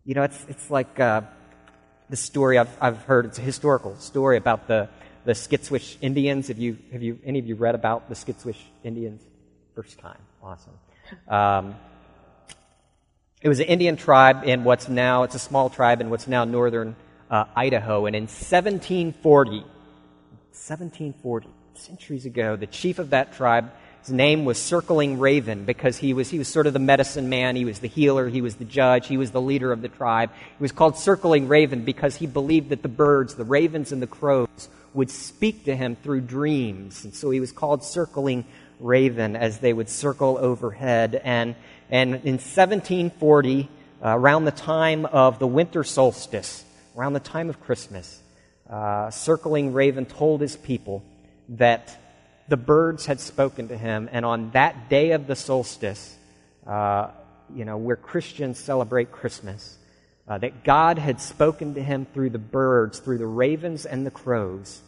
You 0.04 0.14
know, 0.14 0.23
it's, 0.23 0.47
it's 0.49 0.70
like 0.70 0.99
uh, 0.99 1.23
the 2.10 2.16
story 2.16 2.58
I've, 2.58 2.76
I've 2.80 3.02
heard, 3.02 3.26
it's 3.26 3.38
a 3.38 3.42
historical 3.42 3.96
story 3.96 4.36
about 4.36 4.66
the, 4.66 4.88
the 5.24 5.32
Skitswish 5.32 5.96
Indians. 6.00 6.48
Have 6.48 6.58
you, 6.58 6.78
have 6.92 7.02
you, 7.02 7.18
any 7.24 7.38
of 7.38 7.46
you 7.46 7.54
read 7.54 7.74
about 7.74 8.08
the 8.08 8.14
Skitswish 8.14 8.60
Indians? 8.82 9.22
First 9.74 9.98
time. 9.98 10.18
Awesome. 10.42 10.72
Um, 11.28 11.76
it 13.40 13.48
was 13.48 13.60
an 13.60 13.66
Indian 13.66 13.96
tribe 13.96 14.42
in 14.44 14.64
what's 14.64 14.88
now, 14.88 15.22
it's 15.22 15.34
a 15.34 15.38
small 15.38 15.70
tribe 15.70 16.00
in 16.00 16.10
what's 16.10 16.26
now 16.26 16.44
northern 16.44 16.96
uh, 17.30 17.44
Idaho. 17.54 18.06
And 18.06 18.16
in 18.16 18.22
1740, 18.24 19.58
1740, 19.58 21.48
centuries 21.74 22.26
ago, 22.26 22.56
the 22.56 22.66
chief 22.66 22.98
of 22.98 23.10
that 23.10 23.34
tribe, 23.34 23.70
his 24.08 24.14
name 24.14 24.46
was 24.46 24.56
Circling 24.56 25.18
Raven 25.18 25.66
because 25.66 25.98
he 25.98 26.14
was, 26.14 26.30
he 26.30 26.38
was 26.38 26.48
sort 26.48 26.66
of 26.66 26.72
the 26.72 26.78
medicine 26.78 27.28
man, 27.28 27.56
he 27.56 27.66
was 27.66 27.80
the 27.80 27.88
healer, 27.88 28.26
he 28.26 28.40
was 28.40 28.54
the 28.54 28.64
judge, 28.64 29.06
he 29.06 29.18
was 29.18 29.32
the 29.32 29.40
leader 29.40 29.70
of 29.70 29.82
the 29.82 29.88
tribe. 29.88 30.30
He 30.32 30.62
was 30.62 30.72
called 30.72 30.96
Circling 30.96 31.46
Raven 31.46 31.84
because 31.84 32.16
he 32.16 32.26
believed 32.26 32.70
that 32.70 32.80
the 32.80 32.88
birds, 32.88 33.34
the 33.34 33.44
ravens 33.44 33.92
and 33.92 34.00
the 34.00 34.06
crows, 34.06 34.70
would 34.94 35.10
speak 35.10 35.66
to 35.66 35.76
him 35.76 35.94
through 35.94 36.22
dreams. 36.22 37.04
And 37.04 37.14
so 37.14 37.28
he 37.28 37.38
was 37.38 37.52
called 37.52 37.84
Circling 37.84 38.46
Raven 38.80 39.36
as 39.36 39.58
they 39.58 39.74
would 39.74 39.90
circle 39.90 40.38
overhead. 40.40 41.20
And, 41.22 41.54
and 41.90 42.14
in 42.14 42.38
1740, 42.38 43.68
uh, 44.02 44.18
around 44.18 44.46
the 44.46 44.52
time 44.52 45.04
of 45.04 45.38
the 45.38 45.46
winter 45.46 45.84
solstice, 45.84 46.64
around 46.96 47.12
the 47.12 47.20
time 47.20 47.50
of 47.50 47.60
Christmas, 47.60 48.22
uh, 48.70 49.10
Circling 49.10 49.74
Raven 49.74 50.06
told 50.06 50.40
his 50.40 50.56
people 50.56 51.04
that 51.50 52.07
the 52.48 52.56
birds 52.56 53.06
had 53.06 53.20
spoken 53.20 53.68
to 53.68 53.76
him, 53.76 54.08
and 54.10 54.24
on 54.24 54.50
that 54.52 54.88
day 54.88 55.12
of 55.12 55.26
the 55.26 55.36
solstice, 55.36 56.16
uh, 56.66 57.08
you 57.54 57.64
know, 57.64 57.76
where 57.76 57.96
Christians 57.96 58.58
celebrate 58.58 59.12
Christmas, 59.12 59.76
uh, 60.26 60.38
that 60.38 60.64
God 60.64 60.98
had 60.98 61.20
spoken 61.20 61.74
to 61.74 61.82
him 61.82 62.06
through 62.12 62.30
the 62.30 62.38
birds, 62.38 63.00
through 63.00 63.18
the 63.18 63.26
ravens 63.26 63.86
and 63.86 64.06
the 64.06 64.10
crows, 64.10 64.80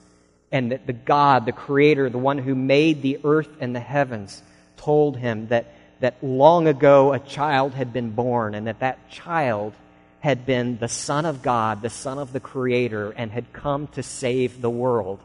and 0.50 0.72
that 0.72 0.86
the 0.86 0.94
God, 0.94 1.44
the 1.44 1.52
Creator, 1.52 2.10
the 2.10 2.18
one 2.18 2.38
who 2.38 2.54
made 2.54 3.02
the 3.02 3.20
earth 3.24 3.50
and 3.60 3.74
the 3.74 3.80
heavens, 3.80 4.42
told 4.76 5.18
him 5.18 5.48
that, 5.48 5.66
that 6.00 6.22
long 6.22 6.66
ago 6.66 7.12
a 7.12 7.18
child 7.18 7.74
had 7.74 7.92
been 7.92 8.10
born, 8.10 8.54
and 8.54 8.66
that 8.66 8.80
that 8.80 9.10
child 9.10 9.74
had 10.20 10.46
been 10.46 10.78
the 10.78 10.88
Son 10.88 11.26
of 11.26 11.42
God, 11.42 11.82
the 11.82 11.90
Son 11.90 12.18
of 12.18 12.32
the 12.32 12.40
Creator, 12.40 13.12
and 13.12 13.30
had 13.30 13.52
come 13.52 13.86
to 13.88 14.02
save 14.02 14.60
the 14.60 14.70
world 14.70 15.20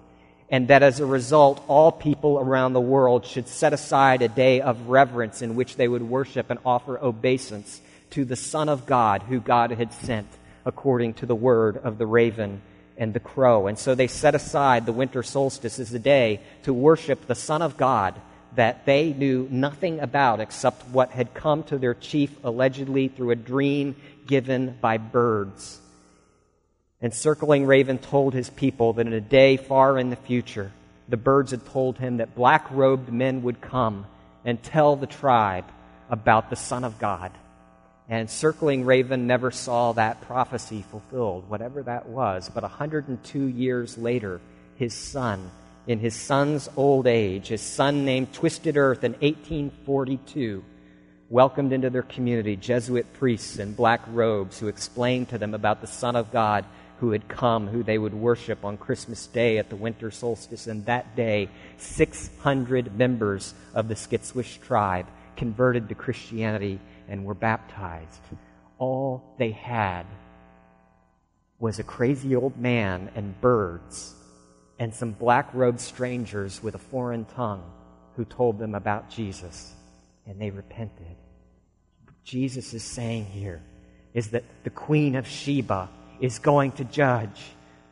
and 0.50 0.68
that 0.68 0.84
as 0.84 1.00
a 1.00 1.06
result, 1.06 1.64
all 1.68 1.92
people 1.92 2.40
around 2.40 2.74
the 2.74 2.82
world 2.82 3.26
should 3.26 3.48
set 3.48 3.74
aside 3.74 4.22
a 4.22 4.28
day 4.28 4.62
of 4.62 4.90
reverence 4.90 5.42
in 5.42 5.56
which 5.56 5.76
they 5.76 5.88
would 5.88 6.04
worship 6.04 6.50
and 6.50 6.60
offer 6.66 7.00
obeisance 7.00 7.82
to 8.12 8.26
the 8.26 8.36
Son 8.36 8.70
of 8.70 8.86
God 8.86 9.24
who 9.24 9.40
God 9.40 9.72
had 9.72 9.92
sent 9.92 10.28
according 10.66 11.16
to 11.16 11.26
the 11.26 11.36
word 11.36 11.78
of 11.78 11.98
the 11.98 12.06
raven 12.06 12.62
and 12.98 13.14
the 13.14 13.20
crow. 13.20 13.68
And 13.68 13.78
so 13.78 13.96
they 13.96 14.08
set 14.08 14.36
aside 14.36 14.86
the 14.86 14.94
winter 14.94 15.24
solstice 15.24 15.80
as 15.80 15.94
a 15.94 16.00
day 16.00 16.42
to 16.64 16.74
worship 16.74 17.26
the 17.26 17.36
Son 17.36 17.62
of 17.62 17.78
God 17.78 18.16
that 18.56 18.86
they 18.86 19.14
knew 19.14 19.48
nothing 19.52 20.00
about 20.00 20.40
except 20.40 20.88
what 20.90 21.12
had 21.12 21.34
come 21.34 21.64
to 21.64 21.78
their 21.78 21.94
chief 21.94 22.32
allegedly 22.44 23.10
through 23.10 23.32
a 23.32 23.36
dream 23.36 23.96
given 24.28 24.78
by 24.80 24.98
birds. 24.98 25.82
And 27.06 27.14
Circling 27.14 27.68
Raven 27.68 28.00
told 28.00 28.34
his 28.34 28.50
people 28.50 28.94
that 28.94 29.06
in 29.06 29.14
a 29.14 29.22
day 29.22 29.58
far 29.58 30.00
in 30.00 30.10
the 30.10 30.16
future, 30.16 30.72
the 31.08 31.18
birds 31.18 31.52
had 31.52 31.64
told 31.68 32.00
him 32.00 32.18
that 32.18 32.34
black 32.34 32.66
robed 32.72 33.14
men 33.14 33.44
would 33.44 33.62
come 33.62 34.08
and 34.44 34.64
tell 34.64 34.96
the 34.96 35.06
tribe 35.06 35.66
about 36.10 36.50
the 36.50 36.56
Son 36.56 36.84
of 36.84 36.98
God. 36.98 37.32
And 38.10 38.28
Circling 38.28 38.86
Raven 38.86 39.28
never 39.28 39.52
saw 39.52 39.92
that 39.92 40.22
prophecy 40.22 40.84
fulfilled, 40.90 41.48
whatever 41.48 41.84
that 41.84 42.08
was. 42.08 42.50
But 42.50 42.64
102 42.64 43.40
years 43.50 44.00
later, 44.00 44.42
his 44.76 44.96
son, 44.96 45.52
in 45.86 46.00
his 46.00 46.16
son's 46.16 46.68
old 46.76 47.06
age, 47.06 47.50
his 47.50 47.62
son 47.62 48.04
named 48.04 48.34
Twisted 48.34 48.78
Earth 48.78 49.04
in 49.04 49.12
1842, 49.12 50.64
welcomed 51.30 51.72
into 51.72 51.92
their 51.92 52.02
community 52.02 52.56
Jesuit 52.56 53.14
priests 53.14 53.60
in 53.60 53.76
black 53.76 54.02
robes 54.08 54.58
who 54.58 54.70
explained 54.70 55.30
to 55.30 55.38
them 55.38 55.54
about 55.54 55.82
the 55.82 55.88
Son 55.88 56.16
of 56.16 56.32
God 56.32 56.66
who 57.00 57.12
had 57.12 57.28
come, 57.28 57.68
who 57.68 57.84
they 57.84 57.98
would 57.98 58.14
worship 58.14 58.64
on 58.64 58.78
Christmas 58.78 59.28
Day 59.28 59.58
at 59.58 59.70
the 59.70 59.76
winter 59.76 60.12
solstice. 60.12 60.68
And 60.68 60.86
that 60.86 61.16
day, 61.16 61.50
600 61.78 62.98
members 62.98 63.54
of 63.74 63.88
the 63.88 63.96
Skitswish 63.96 64.62
tribe 64.62 65.08
converted 65.36 65.90
to 65.90 65.96
Christianity 65.96 66.80
and 67.08 67.26
were 67.26 67.34
baptized. 67.34 68.22
All 68.78 69.36
they 69.38 69.52
had 69.52 70.06
was 71.60 71.80
a 71.80 71.84
crazy 71.84 72.36
old 72.36 72.58
man 72.58 73.10
and 73.16 73.40
birds 73.42 74.16
and 74.80 74.94
some 74.94 75.12
black 75.12 75.50
robed 75.54 75.80
strangers 75.80 76.62
with 76.62 76.76
a 76.76 76.80
foreign 76.80 77.26
tongue 77.26 77.64
who 78.16 78.26
told 78.26 78.60
them 78.60 78.76
about 78.76 79.10
Jesus, 79.10 79.74
and 80.26 80.40
they 80.40 80.50
repented. 80.50 81.16
Jesus 82.24 82.74
is 82.74 82.84
saying 82.84 83.26
here 83.26 83.62
is 84.14 84.30
that 84.30 84.44
the 84.64 84.70
Queen 84.70 85.16
of 85.16 85.28
Sheba 85.28 85.90
is 86.20 86.40
going 86.40 86.72
to 86.74 86.84
judge. 86.84 87.42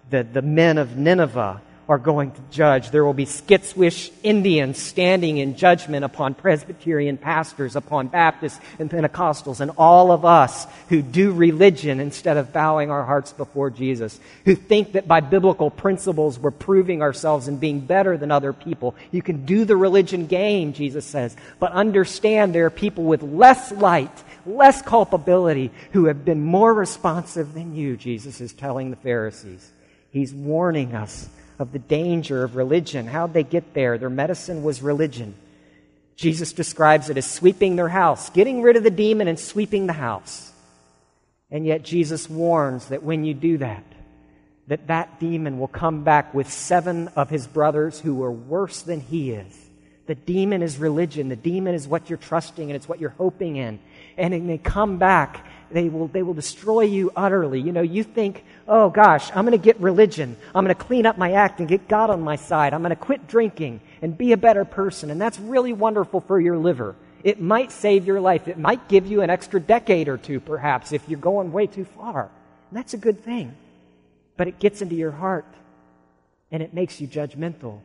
The, 0.10 0.24
the 0.24 0.42
men 0.42 0.78
of 0.78 0.98
Nineveh 0.98 1.62
are 1.88 1.98
going 1.98 2.32
to 2.32 2.42
judge. 2.52 2.92
There 2.92 3.04
will 3.04 3.14
be 3.14 3.26
Skitswish 3.26 4.12
Indians 4.24 4.78
standing 4.78 5.38
in 5.38 5.56
judgment 5.56 6.06
upon 6.06 6.34
Presbyterian 6.34 7.18
pastors, 7.18 7.76
upon 7.76 8.08
Baptists 8.08 8.60
and 8.80 8.90
Pentecostals, 8.90 9.60
and 9.60 9.72
all 9.78 10.12
of 10.12 10.26
us 10.26 10.66
who 10.90 11.02
do 11.02 11.32
religion 11.32 12.00
instead 12.00 12.38
of 12.38 12.54
bowing 12.54 12.92
our 12.92 13.04
hearts 13.04 13.34
before 13.34 13.70
Jesus, 13.70 14.20
who 14.46 14.56
think 14.56 14.94
that 14.94 15.08
by 15.08 15.20
biblical 15.20 15.70
principles 15.70 16.40
we're 16.40 16.52
proving 16.52 17.02
ourselves 17.02 17.48
and 17.48 17.60
being 17.60 17.80
better 17.80 18.18
than 18.18 18.32
other 18.32 18.54
people. 18.54 18.96
You 19.12 19.22
can 19.22 19.46
do 19.46 19.66
the 19.66 19.76
religion 19.76 20.28
game, 20.28 20.74
Jesus 20.74 21.06
says, 21.06 21.36
but 21.60 21.72
understand 21.72 22.54
there 22.54 22.66
are 22.66 22.70
people 22.70 23.04
with 23.04 23.22
less 23.22 23.72
light 23.72 24.24
less 24.46 24.82
culpability, 24.82 25.72
who 25.92 26.06
have 26.06 26.26
been 26.26 26.42
more 26.42 26.74
responsive 26.74 27.54
than 27.54 27.76
you, 27.76 27.98
Jesus 27.98 28.42
is 28.42 28.54
telling 28.54 28.90
the 28.90 28.98
Pharisees. 28.98 29.72
He's 30.12 30.34
warning 30.34 30.94
us 30.96 31.30
of 31.60 31.72
the 31.72 31.80
danger 31.80 32.44
of 32.44 32.56
religion. 32.56 33.08
How'd 33.08 33.34
they 33.34 33.44
get 33.44 33.74
there? 33.74 33.98
Their 33.98 34.10
medicine 34.10 34.64
was 34.64 34.82
religion. 34.82 35.36
Jesus 36.16 36.54
describes 36.54 37.10
it 37.10 37.18
as 37.18 37.30
sweeping 37.30 37.76
their 37.76 37.90
house, 37.90 38.30
getting 38.30 38.62
rid 38.62 38.76
of 38.76 38.84
the 38.84 38.92
demon 38.92 39.28
and 39.28 39.40
sweeping 39.40 39.88
the 39.88 39.94
house. 39.94 40.52
And 41.50 41.66
yet 41.66 41.84
Jesus 41.84 42.30
warns 42.30 42.88
that 42.88 43.04
when 43.04 43.24
you 43.24 43.34
do 43.34 43.58
that, 43.60 43.84
that 44.68 44.88
that 44.88 45.20
demon 45.20 45.60
will 45.60 45.68
come 45.68 46.04
back 46.04 46.34
with 46.34 46.52
seven 46.52 47.10
of 47.10 47.30
his 47.30 47.48
brothers 47.48 48.00
who 48.00 48.24
are 48.24 48.32
worse 48.32 48.82
than 48.82 49.02
he 49.02 49.32
is. 49.32 49.60
The 50.06 50.16
demon 50.16 50.62
is 50.62 50.78
religion. 50.78 51.30
The 51.30 51.36
demon 51.36 51.76
is 51.76 51.88
what 51.88 52.10
you're 52.10 52.18
trusting 52.18 52.70
and 52.70 52.76
it's 52.76 52.88
what 52.88 53.00
you're 53.00 53.10
hoping 53.12 53.56
in 53.56 53.80
and 54.18 54.34
when 54.34 54.48
they 54.48 54.58
come 54.58 54.98
back, 54.98 55.46
they 55.72 55.90
will, 55.90 56.08
they 56.08 56.24
will 56.24 56.34
destroy 56.34 56.82
you 56.82 57.12
utterly. 57.16 57.60
You 57.60 57.72
know, 57.72 57.82
you 57.82 58.04
think, 58.04 58.44
oh 58.68 58.90
gosh, 58.90 59.30
I'm 59.36 59.46
going 59.46 59.58
to 59.58 59.64
get 59.64 59.80
religion. 59.80 60.38
I'm 60.54 60.64
going 60.64 60.76
to 60.76 60.84
clean 60.84 61.06
up 61.06 61.18
my 61.18 61.34
act 61.34 61.60
and 61.60 61.68
get 61.68 61.88
God 61.88 62.10
on 62.10 62.22
my 62.22 62.36
side. 62.36 62.74
I'm 62.74 62.82
going 62.82 62.90
to 62.92 62.96
quit 62.96 63.28
drinking 63.28 63.82
and 64.02 64.18
be 64.18 64.32
a 64.32 64.38
better 64.38 64.66
person. 64.66 65.12
And 65.12 65.22
that's 65.22 65.40
really 65.40 65.74
wonderful 65.74 66.22
for 66.22 66.40
your 66.40 66.58
liver. 66.58 66.96
It 67.24 67.40
might 67.40 67.72
save 67.72 68.06
your 68.06 68.20
life. 68.20 68.48
It 68.48 68.58
might 68.58 68.88
give 68.88 69.08
you 69.08 69.22
an 69.22 69.30
extra 69.30 69.60
decade 69.60 70.10
or 70.10 70.18
two, 70.18 70.40
perhaps, 70.40 70.92
if 70.92 71.08
you're 71.08 71.20
going 71.20 71.52
way 71.52 71.68
too 71.68 71.86
far. 71.86 72.30
And 72.70 72.78
that's 72.78 72.94
a 72.94 72.98
good 72.98 73.24
thing. 73.24 73.56
But 74.36 74.48
it 74.48 74.60
gets 74.60 74.82
into 74.82 74.96
your 74.96 75.12
heart 75.12 75.46
and 76.52 76.62
it 76.62 76.74
makes 76.74 77.00
you 77.00 77.08
judgmental 77.08 77.80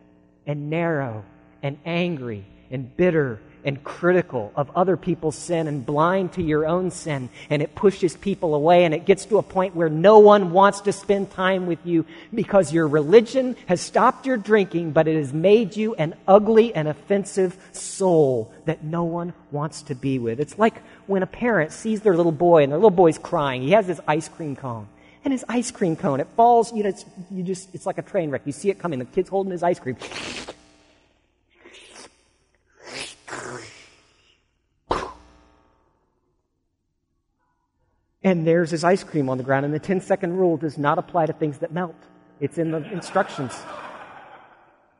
and 0.47 0.71
narrow 0.71 1.25
and 1.63 1.79
angry 1.85 2.45
and 2.71 2.97
bitter 2.97 3.41
and 3.69 3.85
critical 3.85 4.53
of 4.57 4.71
other 4.75 4.97
people's 4.97 5.37
sin 5.37 5.69
and 5.69 5.87
blind 5.87 6.33
to 6.33 6.43
your 6.43 6.67
own 6.67 6.91
sin. 6.91 7.29
And 7.51 7.63
it 7.63 7.75
pushes 7.75 8.17
people 8.17 8.55
away 8.55 8.85
and 8.85 8.95
it 8.95 9.05
gets 9.05 9.27
to 9.27 9.39
a 9.39 9.43
point 9.43 9.77
where 9.77 9.89
no 9.89 10.19
one 10.19 10.51
wants 10.51 10.81
to 10.83 10.93
spend 10.93 11.31
time 11.31 11.67
with 11.67 11.79
you 11.85 12.05
because 12.35 12.73
your 12.73 12.89
religion 12.89 13.55
has 13.67 13.81
stopped 13.81 14.27
your 14.27 14.37
drinking, 14.37 14.93
but 14.93 15.07
it 15.07 15.17
has 15.17 15.33
made 15.33 15.77
you 15.77 15.95
an 15.95 16.15
ugly 16.27 16.75
and 16.75 16.89
offensive 16.89 17.57
soul 17.73 18.53
that 18.65 18.83
no 18.83 19.05
one 19.05 19.33
wants 19.51 19.83
to 19.83 19.95
be 19.95 20.19
with. 20.19 20.41
It's 20.41 20.59
like 20.59 20.83
when 21.07 21.23
a 21.23 21.27
parent 21.27 21.73
sees 21.73 22.01
their 22.01 22.17
little 22.17 22.33
boy 22.33 22.63
and 22.65 22.73
their 22.73 22.79
little 22.79 22.91
boy's 22.91 23.19
crying. 23.19 23.63
He 23.63 23.71
has 23.73 23.87
his 23.87 24.01
ice 24.09 24.29
cream 24.29 24.57
cone. 24.57 24.89
And 25.25 25.33
his 25.33 25.45
ice 25.49 25.71
cream 25.71 25.95
cone, 25.97 26.21
it 26.21 26.29
falls, 26.37 26.73
you 26.73 26.85
know, 26.85 26.89
it's, 26.89 27.05
you 27.31 27.43
just, 27.43 27.75
it's 27.75 27.85
like 27.85 27.99
a 27.99 28.03
train 28.03 28.31
wreck. 28.31 28.43
You 28.47 28.53
see 28.53 28.71
it 28.71 28.79
coming. 28.79 28.99
The 28.99 29.05
kid's 29.05 29.29
holding 29.29 29.51
his 29.51 29.63
ice 29.63 29.79
cream. 29.79 29.97
And 38.23 38.47
there's 38.47 38.71
his 38.71 38.85
ice 38.85 39.05
cream 39.05 39.29
on 39.29 39.39
the 39.39 39.45
ground. 39.45 39.65
And 39.65 39.73
the 39.73 39.79
10 39.79 40.01
second 40.01 40.37
rule 40.37 40.57
does 40.57 40.77
not 40.77 40.99
apply 40.99 41.27
to 41.27 41.33
things 41.33 41.59
that 41.59 41.73
melt, 41.73 41.97
it's 42.41 42.59
in 42.59 42.71
the 42.71 42.79
instructions. 42.93 43.53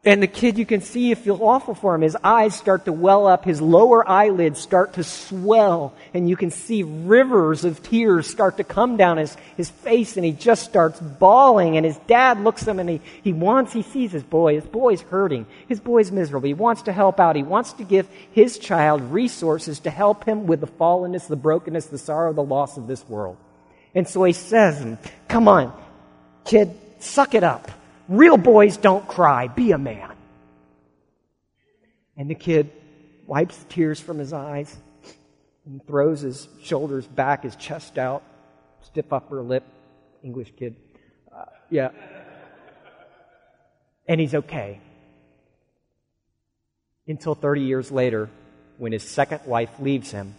And 0.05 0.23
the 0.23 0.29
kid, 0.29 0.59
you 0.59 0.65
can 0.65 0.81
see, 0.81 1.09
you 1.09 1.17
feel 1.17 1.43
awful 1.43 1.75
for 1.75 1.93
him. 1.93 2.03
His 2.03 2.17
eyes 2.23 2.55
start 2.55 2.85
to 2.85 2.93
well 2.93 3.27
up, 3.27 3.45
his 3.45 3.61
lower 3.61 4.09
eyelids 4.09 4.61
start 4.61 4.93
to 4.93 5.03
swell, 5.03 5.93
and 6.15 6.29
you 6.29 6.37
can 6.37 6.53
see 6.53 6.85
rivers 6.85 7.65
of 7.65 7.83
tears 7.83 8.29
start 8.29 8.59
to 8.59 8.65
come 8.65 8.97
down 8.97 9.17
his, 9.17 9.37
his 9.57 9.71
face, 9.71 10.17
and 10.17 10.25
he 10.25 10.31
just 10.31 10.63
starts 10.63 11.01
bawling. 11.01 11.77
And 11.77 11.85
his 11.85 11.99
dad 12.07 12.41
looks 12.41 12.63
at 12.63 12.69
him 12.69 12.79
and 12.79 12.89
he, 12.89 13.01
he 13.25 13.33
wants, 13.33 13.73
he 13.73 13.83
sees 13.83 14.13
his 14.13 14.23
boy. 14.23 14.55
His 14.55 14.65
boy's 14.65 15.03
hurting. 15.03 15.47
His 15.69 15.81
boy's 15.81 16.13
miserable. 16.13 16.47
He 16.47 16.55
wants 16.55 16.83
to 16.83 16.93
help 16.93 17.19
out. 17.19 17.35
He 17.35 17.43
wants 17.43 17.73
to 17.75 17.85
give 17.85 18.09
his 18.31 18.57
child 18.57 19.03
resources 19.03 19.81
to 19.81 19.91
help 19.91 20.25
him 20.25 20.47
with 20.47 20.61
the 20.61 20.69
fallenness, 20.69 21.27
the 21.27 21.37
brokenness, 21.37 21.87
the 21.87 21.99
sorrow, 21.99 22.33
the 22.33 22.41
loss 22.41 22.77
of 22.77 22.87
this 22.87 23.07
world. 23.09 23.37
And 23.97 24.07
so 24.07 24.23
he 24.23 24.33
says, 24.33 24.97
Come 25.27 25.49
on, 25.49 25.73
kid, 26.45 26.71
suck 27.01 27.35
it 27.35 27.43
up. 27.43 27.69
Real 28.09 28.39
boys 28.39 28.79
don't 28.79 29.07
cry. 29.07 29.49
Be 29.49 29.73
a 29.73 29.79
man. 29.79 30.13
And 32.17 32.31
the 32.31 32.35
kid 32.35 32.71
wipes 33.27 33.57
the 33.59 33.67
tears 33.67 34.01
from 34.01 34.19
his 34.19 34.33
eyes 34.33 34.75
and 35.67 35.87
throws 35.87 36.23
his 36.23 36.49
shoulders 36.63 37.07
back, 37.07 37.43
his 37.43 37.55
chest 37.57 37.99
out, 37.99 38.23
stiff 38.83 39.13
upper 39.13 39.43
lip. 39.43 39.63
English 40.25 40.53
kid. 40.57 40.75
Uh, 41.33 41.45
yeah. 41.71 41.91
And 44.09 44.21
he's 44.21 44.35
okay. 44.35 44.81
Until 47.07 47.35
30 47.35 47.63
years 47.63 47.93
later, 47.93 48.29
when 48.79 48.93
his 48.93 49.07
second 49.07 49.43
wife 49.45 49.71
leaves 49.79 50.11
him 50.11 50.35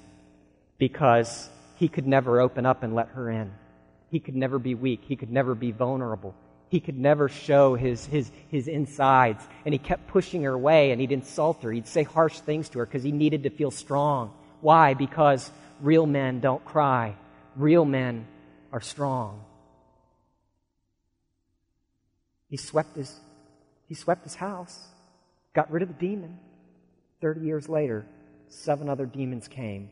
because 0.78 1.50
he 1.78 1.88
could 1.88 2.08
never 2.08 2.42
open 2.42 2.66
up 2.66 2.84
and 2.84 2.94
let 2.94 3.10
her 3.10 3.30
in. 3.30 3.52
He 4.10 4.20
could 4.20 4.36
never 4.36 4.60
be 4.60 4.76
weak. 4.76 5.02
He 5.08 5.16
could 5.16 5.32
never 5.32 5.56
be 5.56 5.72
vulnerable 5.72 6.36
he 6.70 6.80
could 6.80 6.98
never 6.98 7.28
show 7.28 7.76
his, 7.76 8.06
his, 8.06 8.32
his 8.48 8.68
insides. 8.68 9.44
And 9.66 9.74
he 9.74 9.80
kept 9.80 10.08
pushing 10.08 10.44
her 10.44 10.54
away 10.54 10.92
and 10.92 11.02
he'd 11.02 11.12
insult 11.12 11.64
her. 11.64 11.72
He'd 11.72 11.88
say 11.88 12.04
harsh 12.04 12.40
things 12.40 12.70
to 12.70 12.80
her 12.80 12.86
because 12.86 13.04
he 13.04 13.12
needed 13.12 13.44
to 13.44 13.50
feel 13.50 13.72
strong. 13.72 14.32
Why? 14.62 14.94
Because 14.94 15.50
real 15.82 16.06
men 16.06 16.40
don't 16.40 16.64
cry, 16.64 17.16
real 17.56 17.86
men 17.86 18.28
are 18.72 18.82
strong. 18.82 19.44
He 22.50 22.58
swept 22.58 22.96
his, 22.96 23.16
he 23.88 23.96
swept 23.96 24.24
his 24.24 24.36
house, 24.36 24.88
got 25.54 25.72
rid 25.72 25.84
of 25.84 25.90
the 25.90 25.94
demon. 25.96 26.40
Thirty 27.22 27.42
years 27.42 27.68
later, 27.68 28.06
seven 28.48 28.90
other 28.90 29.06
demons 29.06 29.48
came, 29.48 29.90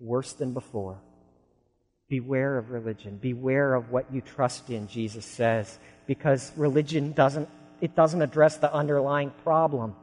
worse 0.00 0.32
than 0.32 0.52
before. 0.52 0.98
Beware 2.08 2.58
of 2.58 2.70
religion. 2.70 3.18
Beware 3.18 3.74
of 3.74 3.90
what 3.90 4.12
you 4.12 4.20
trust 4.20 4.68
in, 4.70 4.86
Jesus 4.88 5.24
says 5.24 5.78
because 6.06 6.52
religion 6.56 7.12
doesn't, 7.12 7.48
it 7.80 7.94
doesn't 7.94 8.22
address 8.22 8.56
the 8.58 8.72
underlying 8.72 9.30
problem. 9.42 9.94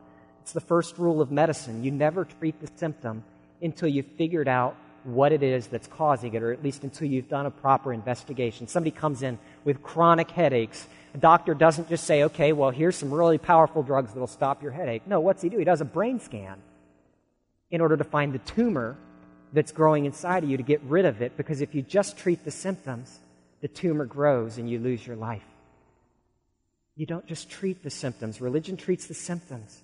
It's 0.42 0.54
the 0.54 0.62
first 0.62 0.98
rule 0.98 1.22
of 1.22 1.32
medicine. 1.32 1.84
You 1.84 1.92
never 1.92 2.26
treat 2.26 2.60
the 2.60 2.70
symptom 2.76 3.24
until 3.62 3.88
you've 3.88 4.08
figured 4.18 4.48
out 4.48 4.76
what 5.04 5.32
it 5.32 5.44
is 5.44 5.68
that's 5.68 5.88
causing 5.88 6.34
it, 6.34 6.44
or 6.44 6.52
at 6.52 6.64
least 6.64 6.84
until 6.84 7.08
you've 7.08 7.30
done 7.30 7.46
a 7.46 7.52
proper 7.52 7.94
investigation. 7.94 8.68
Somebody 8.68 8.92
comes 8.92 9.22
in 9.24 9.38
with 9.64 9.82
chronic 9.82 10.30
headaches. 10.32 10.88
A 11.14 11.18
doctor 11.18 11.54
doesn't 11.54 11.90
just 11.90 12.04
say, 12.04 12.24
okay, 12.24 12.52
well, 12.52 12.70
here's 12.70 12.96
some 12.96 13.14
really 13.14 13.38
powerful 13.38 13.82
drugs 13.82 14.12
that'll 14.12 14.28
stop 14.28 14.62
your 14.62 14.72
headache. 14.72 15.08
No, 15.08 15.20
what's 15.20 15.42
he 15.42 15.50
do? 15.50 15.58
He 15.58 15.64
does 15.64 15.82
a 15.82 15.86
brain 15.86 16.20
scan 16.20 16.58
in 17.72 17.82
order 17.82 17.96
to 17.96 18.04
find 18.04 18.34
the 18.34 18.40
tumor 18.40 18.98
that's 19.54 19.72
growing 19.72 20.06
inside 20.06 20.44
of 20.44 20.50
you 20.50 20.58
to 20.58 20.64
get 20.64 20.82
rid 20.84 21.06
of 21.06 21.22
it, 21.22 21.36
because 21.38 21.62
if 21.62 21.74
you 21.74 21.82
just 21.82 22.18
treat 22.18 22.44
the 22.44 22.52
symptoms, 22.52 23.20
the 23.62 23.68
tumor 23.68 24.06
grows 24.06 24.58
and 24.58 24.70
you 24.70 24.80
lose 24.80 25.06
your 25.06 25.16
life. 25.16 25.44
You 27.00 27.06
don't 27.06 27.26
just 27.26 27.50
treat 27.50 27.82
the 27.82 27.90
symptoms. 27.90 28.42
Religion 28.42 28.76
treats 28.76 29.08
the 29.08 29.14
symptoms. 29.14 29.80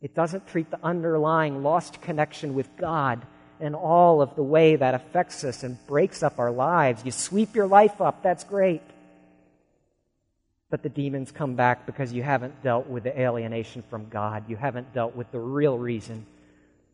It 0.00 0.14
doesn't 0.14 0.48
treat 0.48 0.70
the 0.70 0.78
underlying 0.82 1.62
lost 1.62 2.00
connection 2.00 2.54
with 2.54 2.74
God 2.78 3.20
and 3.60 3.76
all 3.76 4.22
of 4.22 4.34
the 4.34 4.42
way 4.42 4.74
that 4.74 4.94
affects 4.94 5.44
us 5.44 5.62
and 5.62 5.76
breaks 5.86 6.22
up 6.22 6.38
our 6.38 6.50
lives. 6.50 7.04
You 7.04 7.10
sweep 7.10 7.54
your 7.54 7.66
life 7.66 8.00
up, 8.00 8.22
that's 8.22 8.44
great. 8.44 8.80
But 10.70 10.82
the 10.82 10.88
demons 10.88 11.30
come 11.30 11.54
back 11.54 11.84
because 11.84 12.14
you 12.14 12.22
haven't 12.22 12.62
dealt 12.62 12.86
with 12.86 13.02
the 13.02 13.20
alienation 13.20 13.82
from 13.90 14.08
God. 14.08 14.48
You 14.48 14.56
haven't 14.56 14.94
dealt 14.94 15.14
with 15.14 15.30
the 15.32 15.40
real 15.40 15.76
reason 15.76 16.24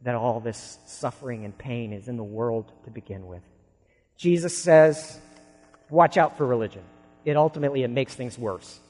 that 0.02 0.16
all 0.16 0.40
this 0.40 0.78
suffering 0.86 1.44
and 1.44 1.56
pain 1.56 1.92
is 1.92 2.08
in 2.08 2.16
the 2.16 2.24
world 2.24 2.72
to 2.86 2.90
begin 2.90 3.28
with. 3.28 3.42
Jesus 4.16 4.58
says, 4.58 5.16
watch 5.90 6.16
out 6.16 6.36
for 6.36 6.44
religion. 6.44 6.82
It 7.24 7.36
ultimately 7.36 7.84
it 7.84 7.88
makes 7.90 8.16
things 8.16 8.36
worse. 8.36 8.80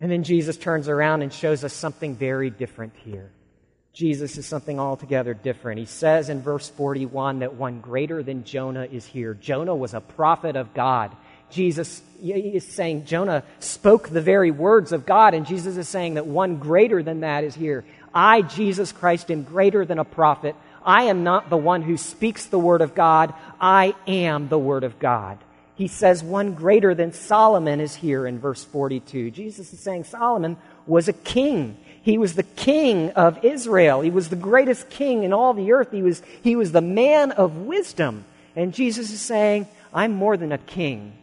And 0.00 0.10
then 0.10 0.24
Jesus 0.24 0.56
turns 0.56 0.88
around 0.88 1.22
and 1.22 1.32
shows 1.32 1.62
us 1.62 1.74
something 1.74 2.16
very 2.16 2.48
different 2.48 2.94
here. 3.04 3.30
Jesus 3.92 4.38
is 4.38 4.46
something 4.46 4.78
altogether 4.78 5.34
different. 5.34 5.78
He 5.78 5.86
says 5.86 6.28
in 6.28 6.42
verse 6.42 6.68
41 6.70 7.40
that 7.40 7.54
one 7.54 7.80
greater 7.80 8.22
than 8.22 8.44
Jonah 8.44 8.86
is 8.90 9.04
here. 9.04 9.34
Jonah 9.34 9.74
was 9.74 9.94
a 9.94 10.00
prophet 10.00 10.56
of 10.56 10.72
God. 10.72 11.14
Jesus 11.50 12.00
is 12.22 12.66
saying 12.66 13.06
Jonah 13.06 13.42
spoke 13.58 14.08
the 14.08 14.22
very 14.22 14.52
words 14.52 14.92
of 14.92 15.04
God, 15.04 15.34
and 15.34 15.44
Jesus 15.44 15.76
is 15.76 15.88
saying 15.88 16.14
that 16.14 16.26
one 16.26 16.56
greater 16.56 17.02
than 17.02 17.20
that 17.20 17.42
is 17.42 17.54
here. 17.54 17.84
I, 18.14 18.42
Jesus 18.42 18.92
Christ, 18.92 19.30
am 19.30 19.42
greater 19.42 19.84
than 19.84 19.98
a 19.98 20.04
prophet. 20.04 20.54
I 20.84 21.04
am 21.04 21.24
not 21.24 21.50
the 21.50 21.56
one 21.56 21.82
who 21.82 21.96
speaks 21.96 22.46
the 22.46 22.58
word 22.58 22.80
of 22.80 22.94
God. 22.94 23.34
I 23.60 23.94
am 24.06 24.48
the 24.48 24.58
word 24.58 24.84
of 24.84 24.98
God 24.98 25.38
he 25.80 25.88
says 25.88 26.22
one 26.22 26.52
greater 26.52 26.94
than 26.94 27.10
Solomon 27.10 27.80
is 27.80 27.94
here 27.94 28.26
in 28.26 28.38
verse 28.38 28.62
42. 28.62 29.30
Jesus 29.30 29.72
is 29.72 29.80
saying 29.80 30.04
Solomon 30.04 30.58
was 30.86 31.08
a 31.08 31.14
king. 31.14 31.78
He 32.02 32.18
was 32.18 32.34
the 32.34 32.42
king 32.42 33.12
of 33.12 33.42
Israel. 33.42 34.02
He 34.02 34.10
was 34.10 34.28
the 34.28 34.36
greatest 34.36 34.90
king 34.90 35.22
in 35.24 35.32
all 35.32 35.54
the 35.54 35.72
earth. 35.72 35.90
He 35.90 36.02
was, 36.02 36.22
he 36.42 36.54
was 36.54 36.72
the 36.72 36.82
man 36.82 37.32
of 37.32 37.56
wisdom. 37.56 38.26
And 38.54 38.74
Jesus 38.74 39.10
is 39.10 39.22
saying, 39.22 39.68
I'm 39.90 40.12
more 40.12 40.36
than 40.36 40.52
a 40.52 40.58
king. 40.58 41.16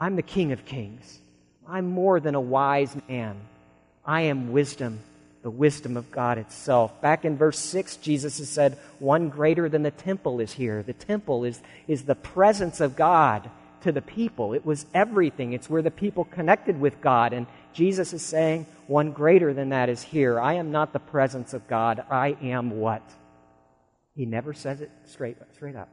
I'm 0.00 0.16
the 0.16 0.22
king 0.22 0.52
of 0.52 0.64
kings. 0.64 1.18
I'm 1.68 1.90
more 1.90 2.20
than 2.20 2.34
a 2.34 2.40
wise 2.40 2.96
man. 3.06 3.36
I 4.02 4.22
am 4.22 4.50
wisdom 4.50 5.00
the 5.42 5.50
wisdom 5.50 5.96
of 5.96 6.10
God 6.10 6.36
itself. 6.36 7.00
Back 7.00 7.24
in 7.24 7.36
verse 7.36 7.58
6, 7.58 7.96
Jesus 7.98 8.38
has 8.38 8.48
said, 8.48 8.76
One 8.98 9.28
greater 9.28 9.68
than 9.68 9.82
the 9.82 9.90
temple 9.90 10.40
is 10.40 10.52
here. 10.52 10.82
The 10.82 10.92
temple 10.92 11.44
is, 11.44 11.60
is 11.86 12.04
the 12.04 12.14
presence 12.14 12.80
of 12.80 12.96
God 12.96 13.48
to 13.82 13.92
the 13.92 14.02
people, 14.02 14.54
it 14.54 14.64
was 14.66 14.86
everything. 14.94 15.52
It's 15.52 15.70
where 15.70 15.82
the 15.82 15.90
people 15.90 16.24
connected 16.24 16.80
with 16.80 17.00
God. 17.00 17.32
And 17.32 17.46
Jesus 17.72 18.12
is 18.12 18.22
saying, 18.22 18.66
One 18.86 19.12
greater 19.12 19.54
than 19.54 19.70
that 19.70 19.88
is 19.88 20.02
here. 20.02 20.40
I 20.40 20.54
am 20.54 20.72
not 20.72 20.92
the 20.92 20.98
presence 20.98 21.54
of 21.54 21.68
God. 21.68 22.04
I 22.10 22.36
am 22.42 22.70
what? 22.70 23.02
He 24.14 24.26
never 24.26 24.52
says 24.52 24.80
it 24.80 24.90
straight, 25.04 25.36
straight 25.54 25.76
up. 25.76 25.88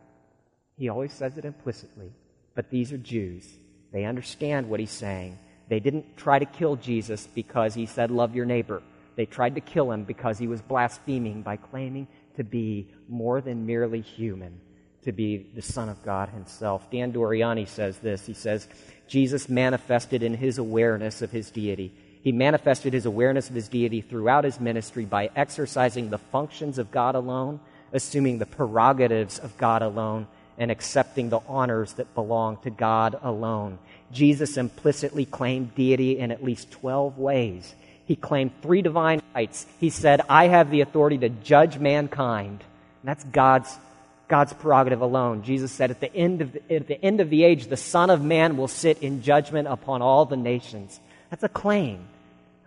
He 0.78 0.90
always 0.90 1.14
says 1.14 1.38
it 1.38 1.46
implicitly. 1.46 2.12
But 2.56 2.70
these 2.70 2.92
are 2.92 2.98
Jews. 2.98 3.48
They 3.92 4.06
understand 4.06 4.70
what 4.70 4.80
he's 4.80 4.92
saying. 4.92 5.38
They 5.70 5.80
didn't 5.80 6.18
try 6.18 6.40
to 6.40 6.46
kill 6.46 6.76
Jesus 6.76 7.28
because 7.28 7.74
he 7.74 7.86
said, 7.86 8.12
Love 8.12 8.36
your 8.36 8.46
neighbor. 8.46 8.82
They 9.16 9.26
tried 9.26 9.56
to 9.56 9.62
kill 9.62 9.92
him 9.92 10.04
because 10.04 10.38
he 10.38 10.48
was 10.48 10.62
blaspheming 10.62 11.42
by 11.42 11.58
claiming 11.58 12.08
to 12.36 12.44
be 12.44 12.90
more 13.08 13.42
than 13.42 13.66
merely 13.66 14.02
human, 14.02 14.60
to 15.06 15.12
be 15.12 15.46
the 15.56 15.62
Son 15.62 15.90
of 15.90 16.04
God 16.04 16.30
himself. 16.30 16.90
Dan 16.92 17.14
Doriani 17.14 17.68
says 17.68 17.98
this. 18.00 18.26
He 18.26 18.34
says, 18.34 18.68
Jesus 19.08 19.48
manifested 19.50 20.24
in 20.24 20.34
his 20.34 20.58
awareness 20.58 21.22
of 21.22 21.32
his 21.32 21.50
deity. 21.50 21.94
He 22.22 22.32
manifested 22.32 22.94
his 22.94 23.06
awareness 23.06 23.50
of 23.50 23.56
his 23.56 23.70
deity 23.70 24.02
throughout 24.02 24.44
his 24.44 24.60
ministry 24.60 25.06
by 25.06 25.30
exercising 25.36 26.10
the 26.10 26.18
functions 26.18 26.80
of 26.80 26.92
God 26.92 27.16
alone, 27.16 27.60
assuming 27.94 28.40
the 28.40 28.46
prerogatives 28.46 29.40
of 29.40 29.58
God 29.58 29.82
alone, 29.82 30.28
and 30.58 30.72
accepting 30.72 31.30
the 31.30 31.42
honors 31.48 31.94
that 31.94 32.16
belong 32.16 32.58
to 32.58 32.70
God 32.70 33.20
alone. 33.22 33.78
Jesus 34.12 34.58
implicitly 34.58 35.26
claimed 35.26 35.76
deity 35.76 36.18
in 36.18 36.32
at 36.32 36.44
least 36.44 36.72
12 36.72 37.18
ways 37.18 37.76
he 38.06 38.16
claimed 38.16 38.52
three 38.62 38.82
divine 38.82 39.22
rights. 39.34 39.66
He 39.80 39.90
said, 39.90 40.22
I 40.30 40.48
have 40.48 40.70
the 40.70 40.82
authority 40.82 41.18
to 41.20 41.30
judge 41.30 41.80
mankind. 41.80 42.64
That's 43.04 43.24
God's, 43.24 43.76
God's 44.28 44.54
prerogative 44.54 45.02
alone. 45.02 45.44
Jesus 45.44 45.72
said, 45.72 45.92
at 45.92 46.00
the, 46.00 46.14
end 46.14 46.42
of 46.42 46.54
the, 46.54 46.76
at 46.76 46.88
the 46.88 47.04
end 47.04 47.22
of 47.22 47.30
the 47.30 47.44
age, 47.44 47.68
the 47.68 47.78
Son 47.78 48.10
of 48.10 48.24
Man 48.24 48.58
will 48.58 48.68
sit 48.68 49.04
in 49.04 49.22
judgment 49.22 49.68
upon 49.68 50.02
all 50.02 50.26
the 50.26 50.38
nations. 50.38 51.00
That's 51.30 51.44
a 51.44 51.50
claim. 51.50 52.08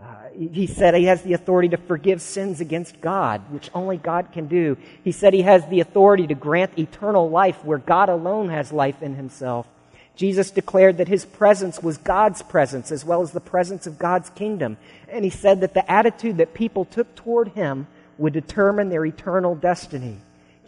Uh, 0.00 0.14
he 0.52 0.68
said 0.68 0.94
he 0.94 1.06
has 1.06 1.22
the 1.22 1.32
authority 1.32 1.70
to 1.70 1.76
forgive 1.76 2.22
sins 2.22 2.60
against 2.60 3.00
God, 3.00 3.40
which 3.50 3.68
only 3.74 3.96
God 3.96 4.28
can 4.32 4.46
do. 4.46 4.76
He 5.02 5.10
said 5.10 5.34
he 5.34 5.42
has 5.42 5.66
the 5.66 5.80
authority 5.80 6.28
to 6.28 6.34
grant 6.34 6.78
eternal 6.78 7.28
life 7.28 7.64
where 7.64 7.78
God 7.78 8.08
alone 8.08 8.50
has 8.50 8.72
life 8.72 9.02
in 9.02 9.16
himself. 9.16 9.66
Jesus 10.14 10.52
declared 10.52 10.98
that 10.98 11.08
his 11.08 11.24
presence 11.24 11.82
was 11.82 11.96
God's 11.98 12.42
presence 12.42 12.92
as 12.92 13.04
well 13.04 13.22
as 13.22 13.32
the 13.32 13.40
presence 13.40 13.86
of 13.86 13.98
God's 13.98 14.30
kingdom. 14.30 14.76
And 15.08 15.24
he 15.24 15.30
said 15.30 15.60
that 15.62 15.74
the 15.74 15.90
attitude 15.90 16.38
that 16.38 16.54
people 16.54 16.84
took 16.84 17.14
toward 17.16 17.48
him 17.48 17.88
would 18.18 18.32
determine 18.32 18.88
their 18.88 19.04
eternal 19.04 19.54
destiny. 19.54 20.18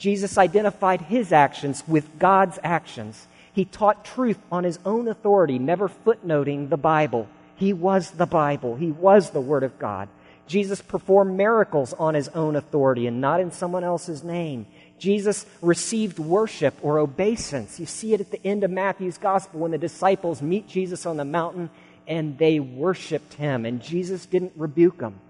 Jesus 0.00 0.38
identified 0.38 1.02
his 1.02 1.30
actions 1.30 1.84
with 1.86 2.18
God's 2.18 2.58
actions. 2.64 3.26
He 3.52 3.66
taught 3.66 4.02
truth 4.02 4.38
on 4.50 4.64
his 4.64 4.78
own 4.86 5.06
authority, 5.08 5.58
never 5.58 5.88
footnoting 5.88 6.70
the 6.70 6.78
Bible. 6.78 7.28
He 7.56 7.74
was 7.74 8.12
the 8.12 8.24
Bible. 8.24 8.76
He 8.76 8.90
was 8.90 9.30
the 9.30 9.42
Word 9.42 9.62
of 9.62 9.78
God. 9.78 10.08
Jesus 10.46 10.80
performed 10.80 11.36
miracles 11.36 11.92
on 11.92 12.14
his 12.14 12.28
own 12.28 12.56
authority 12.56 13.06
and 13.06 13.20
not 13.20 13.40
in 13.40 13.52
someone 13.52 13.84
else's 13.84 14.24
name. 14.24 14.66
Jesus 14.98 15.44
received 15.60 16.18
worship 16.18 16.74
or 16.80 16.98
obeisance. 16.98 17.78
You 17.78 17.84
see 17.84 18.14
it 18.14 18.22
at 18.22 18.30
the 18.30 18.44
end 18.44 18.64
of 18.64 18.70
Matthew's 18.70 19.18
gospel 19.18 19.60
when 19.60 19.70
the 19.70 19.78
disciples 19.78 20.40
meet 20.40 20.66
Jesus 20.66 21.04
on 21.04 21.18
the 21.18 21.26
mountain 21.26 21.68
and 22.08 22.38
they 22.38 22.58
worshiped 22.58 23.34
him. 23.34 23.66
And 23.66 23.82
Jesus 23.82 24.24
didn't 24.24 24.52
rebuke 24.56 24.96
them 24.96 25.20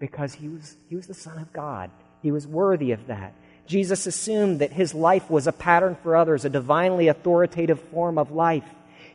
because 0.00 0.34
he 0.34 0.48
was, 0.48 0.76
he 0.88 0.96
was 0.96 1.06
the 1.06 1.14
Son 1.14 1.38
of 1.38 1.52
God. 1.52 1.92
He 2.20 2.32
was 2.32 2.46
worthy 2.46 2.90
of 2.90 3.06
that. 3.06 3.32
Jesus 3.68 4.06
assumed 4.06 4.60
that 4.60 4.72
his 4.72 4.94
life 4.94 5.30
was 5.30 5.46
a 5.46 5.52
pattern 5.52 5.96
for 6.02 6.16
others, 6.16 6.44
a 6.44 6.50
divinely 6.50 7.06
authoritative 7.06 7.80
form 7.80 8.18
of 8.18 8.32
life. 8.32 8.64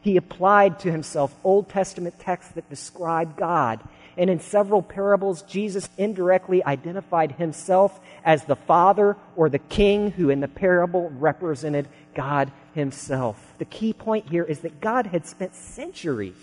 He 0.01 0.15
applied 0.15 0.79
to 0.81 0.91
himself 0.91 1.35
Old 1.43 1.69
Testament 1.69 2.19
texts 2.19 2.53
that 2.53 2.69
describe 2.69 3.35
God. 3.35 3.81
And 4.15 4.29
in 4.29 4.39
several 4.39 4.83
parables, 4.83 5.41
Jesus 5.41 5.89
indirectly 5.97 6.63
identified 6.63 7.31
himself 7.33 7.99
as 8.23 8.43
the 8.43 8.55
Father 8.55 9.17
or 9.35 9.49
the 9.49 9.59
King 9.59 10.11
who 10.11 10.29
in 10.29 10.39
the 10.39 10.47
parable 10.47 11.09
represented 11.17 11.87
God 12.13 12.51
himself. 12.75 13.53
The 13.57 13.65
key 13.65 13.91
point 13.91 14.29
here 14.29 14.43
is 14.43 14.59
that 14.59 14.81
God 14.81 15.07
had 15.07 15.25
spent 15.25 15.55
centuries 15.55 16.35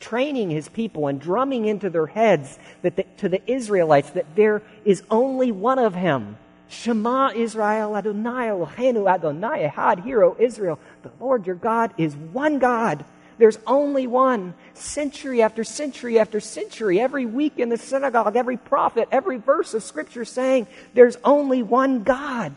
training 0.00 0.50
his 0.50 0.68
people 0.68 1.06
and 1.06 1.20
drumming 1.20 1.64
into 1.64 1.90
their 1.90 2.06
heads 2.06 2.58
that 2.82 2.96
the, 2.96 3.04
to 3.18 3.28
the 3.28 3.50
Israelites 3.50 4.10
that 4.10 4.36
there 4.36 4.62
is 4.84 5.02
only 5.10 5.52
one 5.52 5.78
of 5.78 5.94
him. 5.94 6.36
Shema 6.68 7.30
Israel 7.34 7.96
Adonai 7.96 8.48
Eloheinu 8.48 9.10
Adonai 9.12 9.68
Ehad 9.68 10.02
Hero 10.02 10.36
Israel. 10.38 10.78
The 11.02 11.10
Lord 11.20 11.46
your 11.46 11.56
God 11.56 11.92
is 11.96 12.16
one 12.16 12.58
God. 12.58 13.04
There's 13.38 13.58
only 13.66 14.06
one. 14.06 14.54
Century 14.74 15.42
after 15.42 15.62
century 15.62 16.18
after 16.18 16.40
century, 16.40 17.00
every 17.00 17.26
week 17.26 17.58
in 17.58 17.68
the 17.68 17.76
synagogue, 17.76 18.36
every 18.36 18.56
prophet, 18.56 19.08
every 19.12 19.36
verse 19.36 19.74
of 19.74 19.82
Scripture 19.82 20.24
saying, 20.24 20.66
there's 20.94 21.16
only 21.24 21.62
one 21.62 22.02
God. 22.02 22.54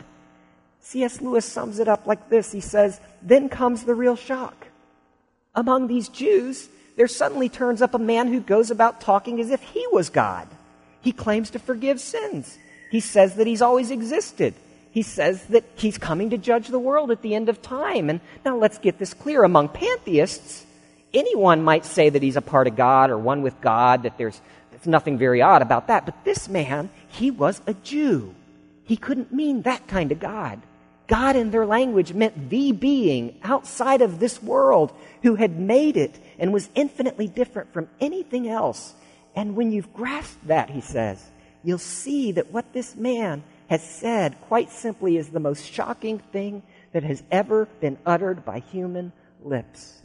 C.S. 0.80 1.20
Lewis 1.20 1.44
sums 1.44 1.78
it 1.78 1.88
up 1.88 2.06
like 2.06 2.28
this 2.28 2.52
He 2.52 2.60
says, 2.60 3.00
Then 3.22 3.48
comes 3.48 3.84
the 3.84 3.94
real 3.94 4.16
shock. 4.16 4.68
Among 5.54 5.86
these 5.86 6.08
Jews, 6.08 6.68
there 6.96 7.08
suddenly 7.08 7.48
turns 7.48 7.82
up 7.82 7.94
a 7.94 7.98
man 7.98 8.28
who 8.28 8.40
goes 8.40 8.70
about 8.70 9.00
talking 9.00 9.40
as 9.40 9.50
if 9.50 9.62
he 9.62 9.86
was 9.92 10.10
God. 10.10 10.48
He 11.00 11.12
claims 11.12 11.50
to 11.50 11.58
forgive 11.58 12.00
sins. 12.00 12.58
He 12.90 13.00
says 13.00 13.36
that 13.36 13.46
he's 13.46 13.62
always 13.62 13.90
existed. 13.90 14.54
He 14.90 15.02
says 15.02 15.44
that 15.46 15.64
he's 15.76 15.96
coming 15.96 16.30
to 16.30 16.38
judge 16.38 16.68
the 16.68 16.78
world 16.78 17.10
at 17.10 17.22
the 17.22 17.34
end 17.34 17.48
of 17.48 17.62
time. 17.62 18.10
And 18.10 18.20
now 18.44 18.56
let's 18.56 18.78
get 18.78 18.98
this 18.98 19.14
clear. 19.14 19.44
Among 19.44 19.68
pantheists, 19.68 20.66
anyone 21.14 21.62
might 21.62 21.84
say 21.84 22.10
that 22.10 22.22
he's 22.22 22.36
a 22.36 22.42
part 22.42 22.66
of 22.66 22.76
God 22.76 23.10
or 23.10 23.16
one 23.16 23.42
with 23.42 23.60
God, 23.60 24.02
that 24.02 24.18
there's, 24.18 24.40
there's 24.72 24.86
nothing 24.86 25.16
very 25.16 25.40
odd 25.40 25.62
about 25.62 25.86
that. 25.86 26.04
But 26.04 26.24
this 26.24 26.48
man, 26.48 26.90
he 27.08 27.30
was 27.30 27.62
a 27.66 27.74
Jew. 27.74 28.34
He 28.84 28.96
couldn't 28.96 29.32
mean 29.32 29.62
that 29.62 29.86
kind 29.86 30.10
of 30.10 30.18
God. 30.18 30.60
God 31.06 31.36
in 31.36 31.50
their 31.52 31.66
language 31.66 32.12
meant 32.12 32.50
the 32.50 32.72
being 32.72 33.38
outside 33.42 34.02
of 34.02 34.18
this 34.18 34.42
world 34.42 34.92
who 35.22 35.36
had 35.36 35.58
made 35.58 35.96
it 35.96 36.18
and 36.38 36.52
was 36.52 36.68
infinitely 36.74 37.28
different 37.28 37.72
from 37.72 37.88
anything 38.00 38.48
else. 38.48 38.94
And 39.36 39.54
when 39.54 39.70
you've 39.70 39.92
grasped 39.92 40.48
that, 40.48 40.70
he 40.70 40.80
says, 40.80 41.24
you'll 41.62 41.78
see 41.78 42.32
that 42.32 42.50
what 42.50 42.72
this 42.72 42.96
man 42.96 43.42
has 43.68 43.82
said, 43.82 44.40
quite 44.42 44.70
simply, 44.70 45.16
is 45.16 45.28
the 45.28 45.40
most 45.40 45.64
shocking 45.64 46.18
thing 46.18 46.62
that 46.92 47.02
has 47.02 47.22
ever 47.30 47.66
been 47.80 47.98
uttered 48.04 48.44
by 48.44 48.58
human 48.58 49.12
lips. 49.42 50.00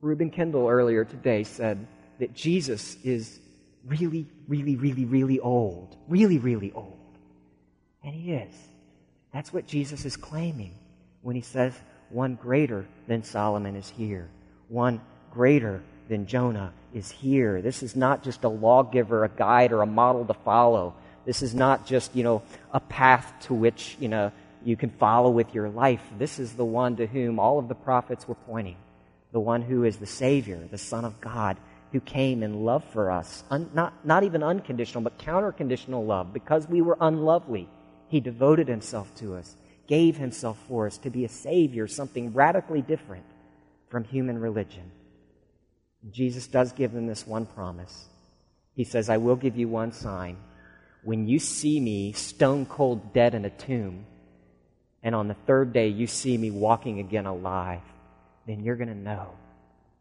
Reuben 0.00 0.30
Kendall 0.30 0.68
earlier 0.68 1.04
today 1.04 1.42
said 1.42 1.86
that 2.18 2.34
Jesus 2.34 2.96
is 3.04 3.40
really, 3.84 4.26
really, 4.46 4.76
really, 4.76 5.04
really 5.04 5.40
old. 5.40 5.96
Really, 6.08 6.38
really 6.38 6.72
old. 6.72 6.96
And 8.02 8.14
he 8.14 8.32
is. 8.32 8.54
That's 9.32 9.52
what 9.52 9.66
Jesus 9.66 10.04
is 10.04 10.16
claiming 10.16 10.74
when 11.22 11.36
he 11.36 11.42
says, 11.42 11.74
one 12.10 12.36
greater 12.36 12.86
than 13.06 13.22
Solomon 13.22 13.76
is 13.76 13.90
here. 13.90 14.30
One 14.68 15.00
greater 15.30 15.82
than 16.08 16.26
Jonah 16.26 16.72
is 16.94 17.10
here. 17.10 17.60
This 17.62 17.82
is 17.82 17.94
not 17.94 18.24
just 18.24 18.44
a 18.44 18.48
lawgiver, 18.48 19.24
a 19.24 19.28
guide, 19.28 19.72
or 19.72 19.82
a 19.82 19.86
model 19.86 20.24
to 20.24 20.34
follow. 20.34 20.94
This 21.24 21.42
is 21.42 21.54
not 21.54 21.86
just, 21.86 22.16
you 22.16 22.24
know, 22.24 22.42
a 22.72 22.80
path 22.80 23.32
to 23.42 23.54
which, 23.54 23.96
you 24.00 24.08
know, 24.08 24.32
you 24.64 24.76
can 24.76 24.90
follow 24.90 25.30
with 25.30 25.54
your 25.54 25.68
life. 25.68 26.02
This 26.18 26.38
is 26.38 26.54
the 26.54 26.64
one 26.64 26.96
to 26.96 27.06
whom 27.06 27.38
all 27.38 27.58
of 27.58 27.68
the 27.68 27.74
prophets 27.74 28.26
were 28.26 28.34
pointing. 28.34 28.76
The 29.32 29.40
one 29.40 29.62
who 29.62 29.84
is 29.84 29.98
the 29.98 30.06
Savior, 30.06 30.66
the 30.70 30.78
Son 30.78 31.04
of 31.04 31.20
God, 31.20 31.58
who 31.92 32.00
came 32.00 32.42
in 32.42 32.64
love 32.64 32.84
for 32.92 33.10
us. 33.10 33.44
Un- 33.50 33.70
not, 33.74 33.92
not 34.04 34.24
even 34.24 34.42
unconditional, 34.42 35.02
but 35.02 35.18
counter-conditional 35.18 36.04
love. 36.04 36.32
Because 36.32 36.66
we 36.66 36.80
were 36.80 36.96
unlovely, 37.00 37.68
He 38.08 38.20
devoted 38.20 38.68
Himself 38.68 39.14
to 39.16 39.36
us, 39.36 39.54
gave 39.86 40.16
Himself 40.16 40.58
for 40.66 40.86
us 40.86 40.98
to 40.98 41.10
be 41.10 41.24
a 41.24 41.28
Savior, 41.28 41.86
something 41.86 42.32
radically 42.32 42.82
different 42.82 43.24
from 43.90 44.04
human 44.04 44.38
religion. 44.38 44.90
Jesus 46.12 46.46
does 46.46 46.72
give 46.72 46.92
them 46.92 47.06
this 47.06 47.26
one 47.26 47.46
promise. 47.46 48.06
He 48.74 48.84
says, 48.84 49.10
I 49.10 49.16
will 49.16 49.36
give 49.36 49.56
you 49.56 49.68
one 49.68 49.92
sign. 49.92 50.36
When 51.02 51.26
you 51.26 51.38
see 51.38 51.80
me 51.80 52.12
stone 52.12 52.66
cold 52.66 53.12
dead 53.12 53.34
in 53.34 53.44
a 53.44 53.50
tomb, 53.50 54.06
and 55.02 55.14
on 55.14 55.28
the 55.28 55.34
third 55.34 55.72
day 55.72 55.88
you 55.88 56.06
see 56.06 56.36
me 56.36 56.50
walking 56.50 56.98
again 56.98 57.26
alive, 57.26 57.82
then 58.46 58.60
you're 58.60 58.76
going 58.76 58.88
to 58.88 58.94
know 58.94 59.32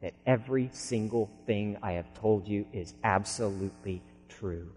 that 0.02 0.13
every 0.26 0.70
single 0.74 1.30
thing 1.46 1.78
I 1.82 1.93
have 1.93 2.13
told 2.15 2.48
you 2.48 2.65
is 2.72 2.93
absolutely 3.04 4.02
true. 4.30 4.72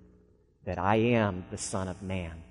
That 0.64 0.79
I 0.79 0.97
am 0.97 1.45
the 1.51 1.59
Son 1.59 1.88
of 1.88 2.03
Man. 2.03 2.43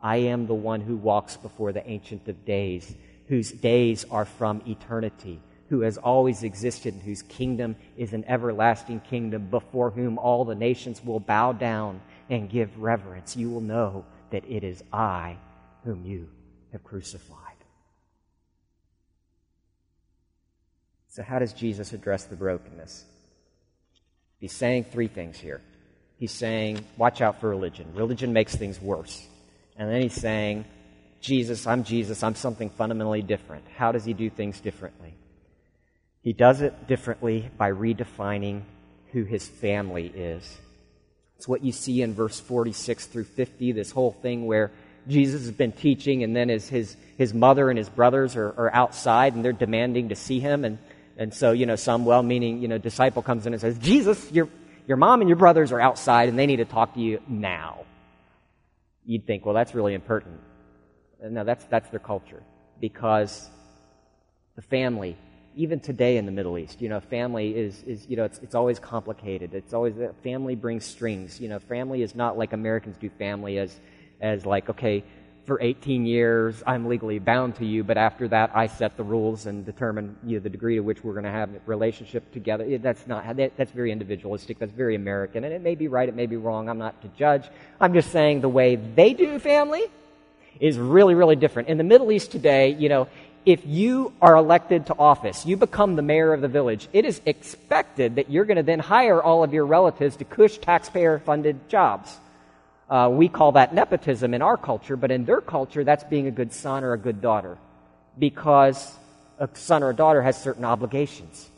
I 0.00 0.16
am 0.16 0.46
the 0.46 0.54
one 0.54 0.80
who 0.80 0.96
walks 0.96 1.36
before 1.36 1.72
the 1.72 1.88
Ancient 1.88 2.28
of 2.28 2.44
Days, 2.44 2.94
whose 3.28 3.52
days 3.52 4.04
are 4.10 4.24
from 4.24 4.62
eternity 4.66 5.40
who 5.72 5.80
has 5.80 5.96
always 5.96 6.42
existed, 6.42 6.92
and 6.92 7.02
whose 7.02 7.22
kingdom 7.22 7.74
is 7.96 8.12
an 8.12 8.22
everlasting 8.28 9.00
kingdom, 9.00 9.46
before 9.46 9.90
whom 9.90 10.18
all 10.18 10.44
the 10.44 10.54
nations 10.54 11.02
will 11.02 11.18
bow 11.18 11.50
down 11.50 11.98
and 12.28 12.50
give 12.50 12.78
reverence. 12.78 13.38
You 13.38 13.48
will 13.48 13.62
know 13.62 14.04
that 14.32 14.44
it 14.46 14.64
is 14.64 14.84
I 14.92 15.38
whom 15.82 16.04
you 16.04 16.28
have 16.72 16.84
crucified. 16.84 17.38
So, 21.08 21.22
how 21.22 21.38
does 21.38 21.54
Jesus 21.54 21.94
address 21.94 22.24
the 22.24 22.36
brokenness? 22.36 23.06
He's 24.40 24.52
saying 24.52 24.84
three 24.92 25.08
things 25.08 25.38
here. 25.38 25.62
He's 26.18 26.32
saying, 26.32 26.84
watch 26.98 27.22
out 27.22 27.40
for 27.40 27.48
religion. 27.48 27.86
Religion 27.94 28.34
makes 28.34 28.54
things 28.54 28.78
worse. 28.78 29.26
And 29.78 29.90
then 29.90 30.02
he's 30.02 30.12
saying, 30.12 30.66
Jesus, 31.22 31.66
I'm 31.66 31.82
Jesus, 31.82 32.22
I'm 32.22 32.34
something 32.34 32.68
fundamentally 32.68 33.22
different. 33.22 33.64
How 33.74 33.90
does 33.90 34.04
he 34.04 34.12
do 34.12 34.28
things 34.28 34.60
differently? 34.60 35.14
He 36.22 36.32
does 36.32 36.60
it 36.60 36.86
differently 36.86 37.50
by 37.58 37.72
redefining 37.72 38.62
who 39.12 39.24
his 39.24 39.46
family 39.46 40.06
is. 40.06 40.58
It's 41.36 41.48
what 41.48 41.64
you 41.64 41.72
see 41.72 42.02
in 42.02 42.14
verse 42.14 42.38
46 42.38 43.06
through 43.06 43.24
50, 43.24 43.72
this 43.72 43.90
whole 43.90 44.12
thing 44.12 44.46
where 44.46 44.70
Jesus 45.08 45.42
has 45.42 45.50
been 45.50 45.72
teaching, 45.72 46.22
and 46.22 46.36
then 46.36 46.48
his, 46.48 46.68
his, 46.68 46.96
his 47.18 47.34
mother 47.34 47.68
and 47.68 47.76
his 47.76 47.88
brothers 47.88 48.36
are, 48.36 48.50
are 48.50 48.72
outside 48.72 49.34
and 49.34 49.44
they're 49.44 49.52
demanding 49.52 50.10
to 50.10 50.14
see 50.14 50.38
him. 50.38 50.64
And, 50.64 50.78
and 51.16 51.34
so, 51.34 51.50
you 51.50 51.66
know, 51.66 51.74
some 51.74 52.04
well 52.04 52.22
meaning, 52.22 52.62
you 52.62 52.68
know, 52.68 52.78
disciple 52.78 53.22
comes 53.22 53.44
in 53.44 53.52
and 53.52 53.60
says, 53.60 53.76
Jesus, 53.78 54.30
your, 54.30 54.48
your 54.86 54.96
mom 54.96 55.20
and 55.20 55.28
your 55.28 55.36
brothers 55.36 55.72
are 55.72 55.80
outside 55.80 56.28
and 56.28 56.38
they 56.38 56.46
need 56.46 56.56
to 56.56 56.64
talk 56.64 56.94
to 56.94 57.00
you 57.00 57.20
now. 57.26 57.84
You'd 59.04 59.26
think, 59.26 59.44
well, 59.44 59.54
that's 59.56 59.74
really 59.74 59.94
impertinent. 59.94 60.40
No, 61.20 61.42
that's, 61.42 61.64
that's 61.64 61.88
their 61.90 62.00
culture 62.00 62.44
because 62.80 63.48
the 64.54 64.62
family 64.62 65.16
even 65.56 65.80
today 65.80 66.16
in 66.16 66.26
the 66.26 66.32
Middle 66.32 66.58
East, 66.58 66.80
you 66.80 66.88
know, 66.88 67.00
family 67.00 67.54
is, 67.54 67.82
is 67.84 68.06
you 68.08 68.16
know, 68.16 68.24
it's, 68.24 68.38
it's 68.38 68.54
always 68.54 68.78
complicated. 68.78 69.54
It's 69.54 69.74
always, 69.74 69.98
uh, 69.98 70.12
family 70.22 70.54
brings 70.54 70.84
strings. 70.84 71.40
You 71.40 71.48
know, 71.48 71.58
family 71.58 72.02
is 72.02 72.14
not 72.14 72.38
like 72.38 72.52
Americans 72.52 72.96
do 72.98 73.10
family 73.10 73.58
as, 73.58 73.78
as 74.20 74.46
like, 74.46 74.70
okay, 74.70 75.04
for 75.44 75.60
18 75.60 76.06
years, 76.06 76.62
I'm 76.66 76.86
legally 76.86 77.18
bound 77.18 77.56
to 77.56 77.66
you, 77.66 77.82
but 77.82 77.98
after 77.98 78.28
that, 78.28 78.52
I 78.54 78.68
set 78.68 78.96
the 78.96 79.02
rules 79.02 79.46
and 79.46 79.66
determine 79.66 80.16
you 80.24 80.36
know, 80.36 80.42
the 80.42 80.48
degree 80.48 80.76
to 80.76 80.80
which 80.80 81.02
we're 81.02 81.14
going 81.14 81.24
to 81.24 81.30
have 81.30 81.50
a 81.50 81.60
relationship 81.66 82.32
together. 82.32 82.78
That's 82.78 83.06
not, 83.08 83.36
that's 83.36 83.72
very 83.72 83.90
individualistic. 83.90 84.60
That's 84.60 84.72
very 84.72 84.94
American. 84.94 85.42
And 85.42 85.52
it 85.52 85.60
may 85.60 85.74
be 85.74 85.88
right, 85.88 86.08
it 86.08 86.14
may 86.14 86.26
be 86.26 86.36
wrong. 86.36 86.68
I'm 86.68 86.78
not 86.78 87.00
to 87.02 87.08
judge. 87.08 87.48
I'm 87.80 87.92
just 87.92 88.12
saying 88.12 88.40
the 88.40 88.48
way 88.48 88.76
they 88.76 89.14
do 89.14 89.38
family 89.40 89.82
is 90.60 90.78
really, 90.78 91.14
really 91.14 91.34
different. 91.34 91.68
In 91.68 91.76
the 91.76 91.84
Middle 91.84 92.12
East 92.12 92.30
today, 92.30 92.68
you 92.74 92.88
know, 92.88 93.08
if 93.44 93.66
you 93.66 94.12
are 94.20 94.36
elected 94.36 94.86
to 94.86 94.94
office, 94.98 95.44
you 95.44 95.56
become 95.56 95.96
the 95.96 96.02
mayor 96.02 96.32
of 96.32 96.40
the 96.40 96.48
village, 96.48 96.88
it 96.92 97.04
is 97.04 97.20
expected 97.26 98.16
that 98.16 98.30
you're 98.30 98.44
going 98.44 98.56
to 98.56 98.62
then 98.62 98.78
hire 98.78 99.22
all 99.22 99.42
of 99.42 99.52
your 99.52 99.66
relatives 99.66 100.16
to 100.16 100.24
cush 100.24 100.58
taxpayer 100.58 101.18
funded 101.18 101.68
jobs. 101.68 102.16
Uh, 102.88 103.08
we 103.10 103.28
call 103.28 103.52
that 103.52 103.74
nepotism 103.74 104.34
in 104.34 104.42
our 104.42 104.56
culture, 104.56 104.96
but 104.96 105.10
in 105.10 105.24
their 105.24 105.40
culture, 105.40 105.82
that's 105.82 106.04
being 106.04 106.26
a 106.26 106.30
good 106.30 106.52
son 106.52 106.84
or 106.84 106.92
a 106.92 106.98
good 106.98 107.20
daughter 107.20 107.58
because 108.18 108.94
a 109.38 109.48
son 109.54 109.82
or 109.82 109.90
a 109.90 109.94
daughter 109.94 110.22
has 110.22 110.40
certain 110.40 110.64
obligations 110.64 111.48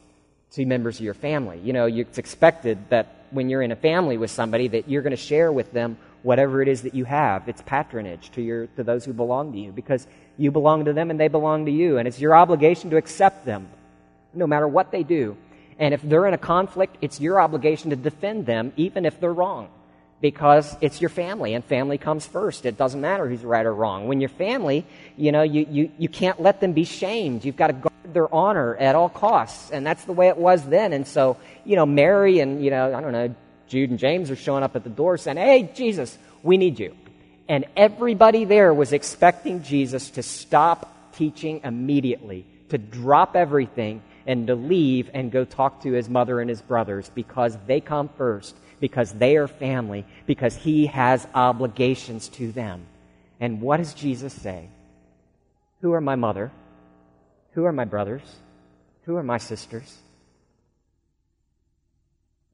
to 0.53 0.65
members 0.65 0.99
of 0.99 1.05
your 1.05 1.15
family. 1.15 1.61
You 1.63 1.73
know, 1.73 1.87
it's 1.87 2.19
expected 2.19 2.79
that 2.91 3.27
when 3.31 3.49
you're 3.49 3.63
in 3.63 3.73
a 3.73 3.77
family 3.77 4.17
with 4.17 4.31
somebody 4.31 4.69
that 4.69 4.89
you're 4.89 5.03
going 5.03 5.11
to 5.11 5.17
share 5.17 5.51
with 5.51 5.73
them 5.73 5.99
whatever 6.25 6.63
it 6.63 6.69
is 6.69 6.83
that 6.83 6.95
you 6.95 7.05
have. 7.05 7.49
It's 7.49 7.63
patronage 7.63 8.33
to, 8.33 8.43
your, 8.43 8.67
to 8.79 8.83
those 8.83 9.05
who 9.05 9.13
belong 9.13 9.53
to 9.53 9.59
you 9.59 9.71
because 9.71 10.07
you 10.37 10.51
belong 10.51 10.87
to 10.87 10.93
them 10.93 11.11
and 11.11 11.21
they 11.21 11.29
belong 11.29 11.67
to 11.67 11.71
you. 11.71 11.99
And 11.99 12.09
it's 12.09 12.19
your 12.19 12.35
obligation 12.35 12.91
to 12.91 12.97
accept 12.97 13.45
them 13.45 13.69
no 14.33 14.47
matter 14.47 14.67
what 14.67 14.91
they 14.91 15.03
do. 15.03 15.37
And 15.79 15.93
if 15.93 16.03
they're 16.03 16.27
in 16.27 16.35
a 16.35 16.39
conflict, 16.39 16.97
it's 17.01 17.21
your 17.21 17.41
obligation 17.41 17.91
to 17.91 17.97
defend 17.97 18.47
them 18.47 18.73
even 18.77 19.05
if 19.05 19.21
they're 19.21 19.33
wrong 19.33 19.69
because 20.21 20.75
it's 20.81 21.03
your 21.03 21.11
family 21.11 21.53
and 21.53 21.63
family 21.63 21.99
comes 21.99 22.27
first. 22.27 22.65
It 22.65 22.79
doesn't 22.79 23.01
matter 23.01 23.29
who's 23.29 23.45
right 23.45 23.67
or 23.67 23.75
wrong. 23.75 24.09
When 24.09 24.21
you're 24.21 24.31
family, 24.31 24.87
you 25.19 25.31
know, 25.31 25.43
you, 25.43 25.67
you, 25.69 25.91
you 25.99 26.09
can't 26.09 26.41
let 26.41 26.61
them 26.61 26.73
be 26.73 26.85
shamed. 26.85 27.45
You've 27.45 27.57
got 27.57 27.67
to 27.67 27.75
guard 27.75 27.93
their 28.15 28.33
honor 28.35 28.75
at 28.77 28.95
all 28.95 29.11
costs. 29.11 29.71
And 29.71 29.85
that's 29.85 30.05
the 30.05 30.13
way 30.13 30.29
it 30.29 30.39
was 30.39 30.65
then. 30.65 30.95
And 30.95 31.07
so, 31.07 31.37
you 31.67 31.77
know, 31.77 31.85
Mary 31.85 32.39
and, 32.39 32.65
you 32.65 32.71
know, 32.71 32.95
I 32.95 33.03
don't 33.03 33.13
know, 33.13 33.35
Jude 33.75 33.91
and 33.91 33.99
James 33.99 34.31
are 34.31 34.37
showing 34.37 34.63
up 34.63 34.77
at 34.77 34.85
the 34.85 34.91
door 34.91 35.19
saying, 35.19 35.37
Hey, 35.37 35.71
Jesus, 35.75 36.17
we 36.43 36.57
need 36.57 36.79
you. 36.79 36.97
And 37.49 37.67
everybody 37.77 38.45
there 38.47 38.73
was 38.73 38.93
expecting 38.93 39.63
Jesus 39.63 40.11
to 40.11 40.23
stop 40.23 41.13
teaching 41.17 41.61
immediately, 41.63 42.47
to 42.71 42.79
drop 42.79 43.37
everything 43.37 44.03
and 44.27 44.47
to 44.47 44.55
leave 44.55 45.11
and 45.13 45.31
go 45.31 45.45
talk 45.45 45.83
to 45.83 45.93
his 45.93 46.09
mother 46.09 46.41
and 46.41 46.49
his 46.49 46.63
brothers 46.63 47.11
because 47.15 47.59
they 47.67 47.81
come 47.81 48.09
first 48.17 48.57
because 48.85 49.13
they 49.13 49.37
are 49.37 49.49
family, 49.49 50.05
because 50.27 50.55
he 50.55 50.87
has 50.87 51.27
obligations 51.35 52.29
to 52.29 52.53
them. 52.53 52.85
And 53.41 53.63
what 53.63 53.79
does 53.79 53.95
Jesus 53.95 54.33
say? 54.35 54.69
Who 55.81 55.95
are 55.95 56.03
my 56.03 56.17
mother? 56.17 56.53
Who 57.53 57.65
are 57.65 57.73
my 57.73 57.87
brothers? 57.87 58.21
Who 59.05 59.17
are 59.17 59.23
my 59.23 59.39
sisters? 59.39 59.91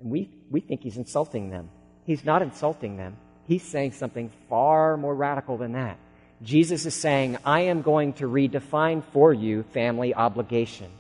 And 0.01 0.11
we, 0.11 0.31
we 0.51 0.61
think 0.61 0.83
he's 0.83 0.97
insulting 0.97 1.51
them. 1.51 1.69
He's 2.07 2.25
not 2.25 2.43
insulting 2.43 2.97
them. 2.97 3.17
He's 3.47 3.63
saying 3.63 3.93
something 3.93 4.31
far 4.49 4.97
more 4.97 5.15
radical 5.15 5.57
than 5.57 5.73
that. 5.73 5.97
Jesus 6.43 6.87
is 6.87 6.95
saying, 6.95 7.37
I 7.45 7.63
am 7.63 7.83
going 7.83 8.15
to 8.15 8.25
redefine 8.25 9.03
for 9.13 9.35
you 9.35 9.65
family 9.75 10.15
obligation. 10.15 10.91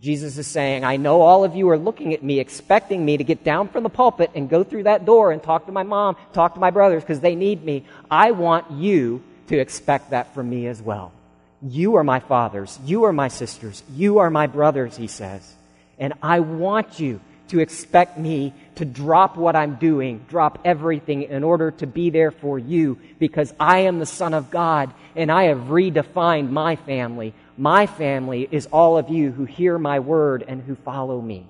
Jesus 0.00 0.38
is 0.38 0.46
saying, 0.46 0.84
I 0.84 0.96
know 0.96 1.22
all 1.22 1.42
of 1.42 1.56
you 1.56 1.68
are 1.70 1.78
looking 1.78 2.14
at 2.14 2.22
me, 2.22 2.38
expecting 2.38 3.04
me 3.04 3.16
to 3.16 3.24
get 3.24 3.42
down 3.42 3.68
from 3.68 3.82
the 3.82 3.88
pulpit 3.88 4.30
and 4.36 4.48
go 4.48 4.62
through 4.62 4.84
that 4.84 5.04
door 5.04 5.32
and 5.32 5.42
talk 5.42 5.66
to 5.66 5.72
my 5.72 5.82
mom, 5.82 6.16
talk 6.32 6.54
to 6.54 6.60
my 6.60 6.70
brothers 6.70 7.02
because 7.02 7.18
they 7.18 7.34
need 7.34 7.64
me. 7.64 7.84
I 8.08 8.30
want 8.30 8.70
you 8.70 9.24
to 9.48 9.58
expect 9.58 10.10
that 10.10 10.34
from 10.34 10.48
me 10.48 10.68
as 10.68 10.80
well. 10.80 11.12
You 11.60 11.96
are 11.96 12.04
my 12.04 12.20
fathers. 12.20 12.78
You 12.84 13.04
are 13.04 13.12
my 13.12 13.26
sisters. 13.26 13.82
You 13.92 14.18
are 14.18 14.30
my 14.30 14.46
brothers, 14.46 14.96
he 14.96 15.08
says. 15.08 15.54
And 15.98 16.12
I 16.22 16.40
want 16.40 17.00
you 17.00 17.20
to 17.48 17.60
expect 17.60 18.18
me 18.18 18.52
to 18.76 18.84
drop 18.84 19.36
what 19.36 19.56
I'm 19.56 19.76
doing, 19.76 20.24
drop 20.28 20.60
everything 20.64 21.22
in 21.22 21.42
order 21.42 21.70
to 21.72 21.86
be 21.86 22.10
there 22.10 22.30
for 22.30 22.58
you 22.58 22.98
because 23.18 23.52
I 23.58 23.80
am 23.80 23.98
the 23.98 24.06
Son 24.06 24.34
of 24.34 24.50
God 24.50 24.92
and 25.16 25.32
I 25.32 25.44
have 25.44 25.58
redefined 25.68 26.50
my 26.50 26.76
family. 26.76 27.34
My 27.56 27.86
family 27.86 28.48
is 28.50 28.66
all 28.66 28.98
of 28.98 29.08
you 29.08 29.32
who 29.32 29.44
hear 29.44 29.78
my 29.78 29.98
word 29.98 30.44
and 30.46 30.62
who 30.62 30.76
follow 30.76 31.20
me. 31.20 31.46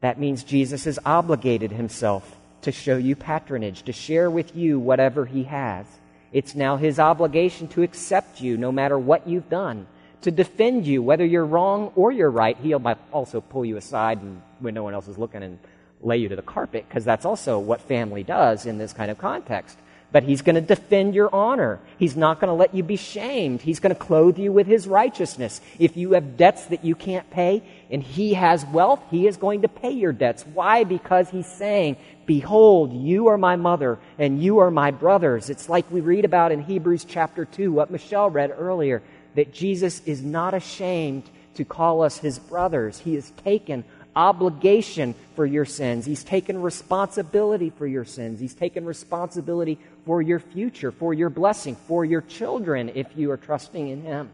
That 0.00 0.20
means 0.20 0.44
Jesus 0.44 0.84
has 0.84 0.98
obligated 1.04 1.72
himself 1.72 2.36
to 2.62 2.72
show 2.72 2.96
you 2.96 3.16
patronage, 3.16 3.82
to 3.84 3.92
share 3.92 4.30
with 4.30 4.54
you 4.54 4.78
whatever 4.78 5.24
he 5.24 5.44
has. 5.44 5.86
It's 6.32 6.54
now 6.54 6.76
his 6.76 6.98
obligation 6.98 7.68
to 7.68 7.82
accept 7.82 8.40
you 8.40 8.56
no 8.56 8.70
matter 8.70 8.98
what 8.98 9.26
you've 9.26 9.48
done, 9.48 9.86
to 10.22 10.30
defend 10.30 10.86
you 10.86 11.02
whether 11.02 11.24
you're 11.24 11.46
wrong 11.46 11.92
or 11.94 12.12
you're 12.12 12.30
right. 12.30 12.56
He'll 12.56 12.82
also 13.12 13.40
pull 13.40 13.64
you 13.64 13.76
aside 13.76 14.20
and, 14.20 14.42
when 14.60 14.74
no 14.74 14.82
one 14.82 14.94
else 14.94 15.08
is 15.08 15.18
looking 15.18 15.42
and 15.42 15.58
lay 16.00 16.16
you 16.16 16.28
to 16.28 16.36
the 16.36 16.42
carpet 16.42 16.84
because 16.88 17.04
that's 17.04 17.24
also 17.24 17.58
what 17.58 17.80
family 17.80 18.22
does 18.22 18.66
in 18.66 18.78
this 18.78 18.92
kind 18.92 19.10
of 19.10 19.18
context 19.18 19.78
but 20.10 20.22
he's 20.22 20.42
going 20.42 20.54
to 20.54 20.62
defend 20.62 21.14
your 21.14 21.34
honor. 21.34 21.80
He's 21.98 22.16
not 22.16 22.40
going 22.40 22.48
to 22.48 22.54
let 22.54 22.74
you 22.74 22.82
be 22.82 22.96
shamed. 22.96 23.60
He's 23.60 23.78
going 23.78 23.94
to 23.94 24.00
clothe 24.00 24.38
you 24.38 24.52
with 24.52 24.66
his 24.66 24.86
righteousness. 24.86 25.60
If 25.78 25.96
you 25.96 26.12
have 26.12 26.36
debts 26.36 26.66
that 26.66 26.84
you 26.84 26.94
can't 26.94 27.28
pay 27.30 27.62
and 27.90 28.02
he 28.02 28.34
has 28.34 28.64
wealth, 28.66 29.00
he 29.10 29.26
is 29.26 29.36
going 29.36 29.62
to 29.62 29.68
pay 29.68 29.90
your 29.90 30.12
debts. 30.12 30.46
Why? 30.46 30.84
Because 30.84 31.28
he's 31.28 31.46
saying, 31.46 31.96
Behold, 32.24 32.92
you 32.92 33.28
are 33.28 33.38
my 33.38 33.56
mother 33.56 33.98
and 34.18 34.42
you 34.42 34.58
are 34.58 34.70
my 34.70 34.90
brothers. 34.90 35.50
It's 35.50 35.68
like 35.68 35.90
we 35.90 36.00
read 36.00 36.24
about 36.24 36.52
in 36.52 36.62
Hebrews 36.62 37.04
chapter 37.04 37.44
2, 37.44 37.72
what 37.72 37.90
Michelle 37.90 38.30
read 38.30 38.54
earlier, 38.56 39.02
that 39.38 39.52
Jesus 39.52 40.02
is 40.04 40.20
not 40.20 40.52
ashamed 40.52 41.22
to 41.54 41.64
call 41.64 42.02
us 42.02 42.18
his 42.18 42.40
brothers. 42.40 42.98
He 42.98 43.14
has 43.14 43.30
taken 43.44 43.84
obligation 44.16 45.14
for 45.36 45.46
your 45.46 45.64
sins. 45.64 46.04
He's 46.04 46.24
taken 46.24 46.60
responsibility 46.60 47.70
for 47.70 47.86
your 47.86 48.04
sins. 48.04 48.40
He's 48.40 48.54
taken 48.54 48.84
responsibility 48.84 49.78
for 50.04 50.20
your 50.20 50.40
future, 50.40 50.90
for 50.90 51.14
your 51.14 51.30
blessing, 51.30 51.76
for 51.86 52.04
your 52.04 52.22
children 52.22 52.90
if 52.96 53.06
you 53.14 53.30
are 53.30 53.36
trusting 53.36 53.86
in 53.88 54.02
Him. 54.02 54.28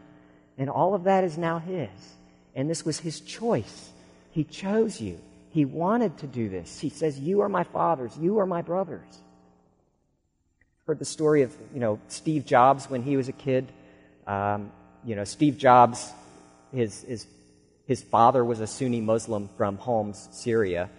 And 0.57 0.71
all 0.71 0.95
of 0.95 1.03
that 1.03 1.23
is 1.23 1.37
now 1.37 1.59
His. 1.59 1.89
And 2.55 2.67
this 2.67 2.83
was 2.83 2.99
His 2.99 3.19
choice. 3.19 3.91
He 4.31 4.43
chose 4.43 4.99
you. 4.99 5.19
He 5.51 5.65
wanted 5.65 6.17
to 6.17 6.25
do 6.25 6.49
this. 6.49 6.79
He 6.79 6.89
says, 6.89 7.19
You 7.19 7.41
are 7.41 7.49
my 7.49 7.63
fathers. 7.63 8.11
You 8.19 8.39
are 8.39 8.47
my 8.47 8.63
brothers. 8.63 9.05
Heard 10.87 10.97
the 10.97 11.05
story 11.05 11.43
of, 11.43 11.55
you 11.75 11.79
know, 11.79 11.99
Steve 12.07 12.43
Jobs 12.43 12.89
when 12.89 13.03
he 13.03 13.17
was 13.17 13.29
a 13.29 13.33
kid. 13.33 13.71
Um, 14.25 14.71
you 15.05 15.15
know, 15.15 15.23
Steve 15.23 15.57
Jobs, 15.57 16.11
his, 16.73 17.03
his 17.03 17.27
his 17.87 18.01
father 18.01 18.43
was 18.43 18.59
a 18.61 18.67
Sunni 18.67 19.01
Muslim 19.01 19.49
from 19.57 19.77
Homs, 19.77 20.27
Syria, 20.31 20.89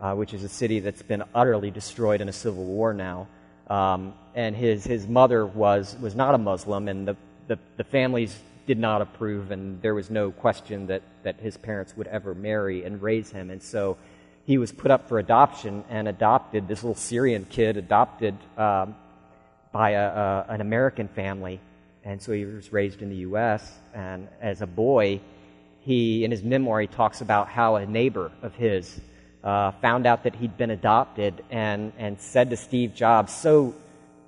uh, 0.00 0.14
which 0.14 0.32
is 0.32 0.44
a 0.44 0.48
city 0.48 0.80
that's 0.80 1.02
been 1.02 1.24
utterly 1.34 1.70
destroyed 1.70 2.20
in 2.20 2.28
a 2.28 2.32
civil 2.32 2.64
war 2.64 2.94
now. 2.94 3.26
Um, 3.68 4.14
and 4.34 4.56
his, 4.56 4.84
his 4.84 5.06
mother 5.06 5.44
was, 5.44 5.96
was 6.00 6.14
not 6.14 6.34
a 6.34 6.38
Muslim, 6.38 6.88
and 6.88 7.08
the, 7.08 7.16
the, 7.48 7.58
the 7.76 7.84
families 7.84 8.38
did 8.66 8.78
not 8.78 9.02
approve, 9.02 9.50
and 9.50 9.82
there 9.82 9.94
was 9.94 10.10
no 10.10 10.30
question 10.30 10.86
that, 10.86 11.02
that 11.24 11.40
his 11.40 11.56
parents 11.56 11.96
would 11.96 12.06
ever 12.06 12.34
marry 12.34 12.84
and 12.84 13.02
raise 13.02 13.30
him. 13.30 13.50
And 13.50 13.62
so 13.62 13.96
he 14.46 14.58
was 14.58 14.70
put 14.70 14.90
up 14.90 15.08
for 15.08 15.18
adoption 15.18 15.84
and 15.90 16.06
adopted, 16.06 16.68
this 16.68 16.82
little 16.84 16.94
Syrian 16.94 17.46
kid 17.46 17.76
adopted 17.76 18.36
um, 18.56 18.94
by 19.72 19.90
a, 19.90 20.06
a, 20.06 20.46
an 20.50 20.60
American 20.60 21.08
family. 21.08 21.60
And 22.08 22.22
so 22.22 22.32
he 22.32 22.46
was 22.46 22.72
raised 22.72 23.02
in 23.02 23.10
the 23.10 23.16
U.S., 23.16 23.70
and 23.92 24.28
as 24.40 24.62
a 24.62 24.66
boy, 24.66 25.20
he, 25.80 26.24
in 26.24 26.30
his 26.30 26.42
memoir, 26.42 26.80
he 26.80 26.86
talks 26.86 27.20
about 27.20 27.48
how 27.48 27.76
a 27.76 27.84
neighbor 27.84 28.32
of 28.40 28.54
his 28.54 28.98
uh, 29.44 29.72
found 29.82 30.06
out 30.06 30.22
that 30.22 30.34
he'd 30.34 30.56
been 30.56 30.70
adopted 30.70 31.44
and, 31.50 31.92
and 31.98 32.18
said 32.18 32.48
to 32.48 32.56
Steve 32.56 32.94
Jobs, 32.94 33.34
So, 33.34 33.74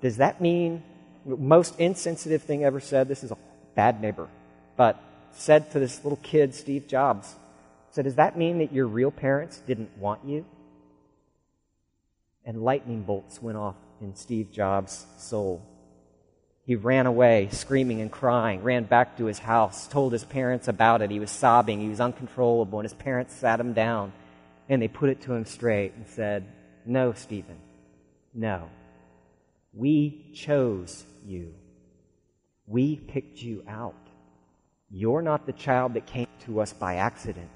does 0.02 0.18
that 0.18 0.42
mean, 0.42 0.82
most 1.24 1.80
insensitive 1.80 2.42
thing 2.42 2.64
ever 2.64 2.80
said, 2.80 3.08
this 3.08 3.24
is 3.24 3.30
a 3.30 3.38
bad 3.74 4.02
neighbor, 4.02 4.28
but 4.76 5.02
said 5.32 5.70
to 5.70 5.78
this 5.78 6.04
little 6.04 6.20
kid, 6.22 6.54
Steve 6.54 6.86
Jobs, 6.86 7.34
so 7.92 8.02
does 8.02 8.16
that 8.16 8.36
mean 8.36 8.58
that 8.58 8.74
your 8.74 8.88
real 8.88 9.10
parents 9.10 9.56
didn't 9.66 9.96
want 9.96 10.22
you? 10.26 10.44
And 12.44 12.62
lightning 12.62 13.04
bolts 13.04 13.40
went 13.40 13.56
off 13.56 13.76
in 14.02 14.14
Steve 14.14 14.52
Jobs' 14.52 15.06
soul. 15.16 15.62
He 16.70 16.76
ran 16.76 17.06
away, 17.06 17.48
screaming 17.50 18.00
and 18.00 18.12
crying, 18.12 18.62
ran 18.62 18.84
back 18.84 19.16
to 19.16 19.24
his 19.24 19.40
house, 19.40 19.88
told 19.88 20.12
his 20.12 20.22
parents 20.22 20.68
about 20.68 21.02
it. 21.02 21.10
He 21.10 21.18
was 21.18 21.32
sobbing, 21.32 21.80
he 21.80 21.88
was 21.88 21.98
uncontrollable, 21.98 22.78
and 22.78 22.88
his 22.88 22.94
parents 22.94 23.34
sat 23.34 23.58
him 23.58 23.72
down 23.72 24.12
and 24.68 24.80
they 24.80 24.86
put 24.86 25.10
it 25.10 25.20
to 25.22 25.32
him 25.32 25.44
straight 25.44 25.94
and 25.94 26.06
said, 26.06 26.46
No, 26.86 27.12
Stephen, 27.12 27.56
no. 28.32 28.70
We 29.72 30.30
chose 30.32 31.04
you. 31.26 31.54
We 32.68 32.94
picked 32.94 33.42
you 33.42 33.64
out. 33.66 33.96
You're 34.92 35.22
not 35.22 35.46
the 35.46 35.52
child 35.52 35.94
that 35.94 36.06
came 36.06 36.28
to 36.44 36.60
us 36.60 36.72
by 36.72 36.98
accident. 36.98 37.50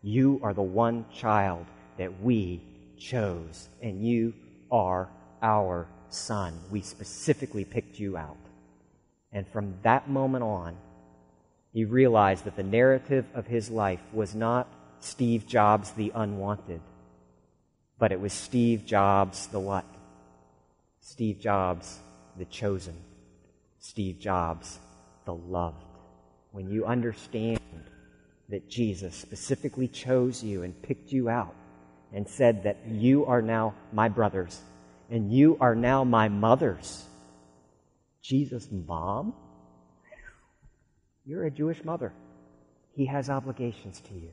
You 0.00 0.38
are 0.44 0.54
the 0.54 0.62
one 0.62 1.06
child 1.12 1.66
that 1.98 2.22
we 2.22 2.62
chose, 2.98 3.68
and 3.82 4.06
you 4.06 4.32
are 4.70 5.08
our 5.42 5.88
son. 6.08 6.56
We 6.70 6.82
specifically 6.82 7.64
picked 7.64 7.98
you 7.98 8.16
out. 8.16 8.36
And 9.34 9.46
from 9.48 9.74
that 9.82 10.08
moment 10.08 10.44
on, 10.44 10.76
he 11.72 11.84
realized 11.84 12.44
that 12.44 12.54
the 12.54 12.62
narrative 12.62 13.26
of 13.34 13.48
his 13.48 13.68
life 13.68 14.00
was 14.12 14.32
not 14.34 14.68
Steve 15.00 15.44
Jobs 15.44 15.90
the 15.90 16.12
unwanted, 16.14 16.80
but 17.98 18.12
it 18.12 18.20
was 18.20 18.32
Steve 18.32 18.86
Jobs 18.86 19.48
the 19.48 19.58
what? 19.58 19.84
Steve 21.00 21.40
Jobs 21.40 21.98
the 22.38 22.44
chosen. 22.44 22.94
Steve 23.80 24.20
Jobs 24.20 24.78
the 25.24 25.34
loved. 25.34 25.84
When 26.52 26.70
you 26.70 26.86
understand 26.86 27.58
that 28.48 28.70
Jesus 28.70 29.16
specifically 29.16 29.88
chose 29.88 30.44
you 30.44 30.62
and 30.62 30.80
picked 30.80 31.10
you 31.10 31.28
out 31.28 31.54
and 32.12 32.28
said 32.28 32.62
that 32.62 32.78
you 32.88 33.26
are 33.26 33.42
now 33.42 33.74
my 33.92 34.08
brothers 34.08 34.60
and 35.10 35.32
you 35.32 35.56
are 35.60 35.74
now 35.74 36.04
my 36.04 36.28
mothers 36.28 37.04
Jesus' 38.24 38.68
mom? 38.72 39.34
You're 41.26 41.44
a 41.44 41.50
Jewish 41.50 41.84
mother. 41.84 42.12
He 42.96 43.04
has 43.04 43.28
obligations 43.28 44.00
to 44.08 44.14
you. 44.14 44.30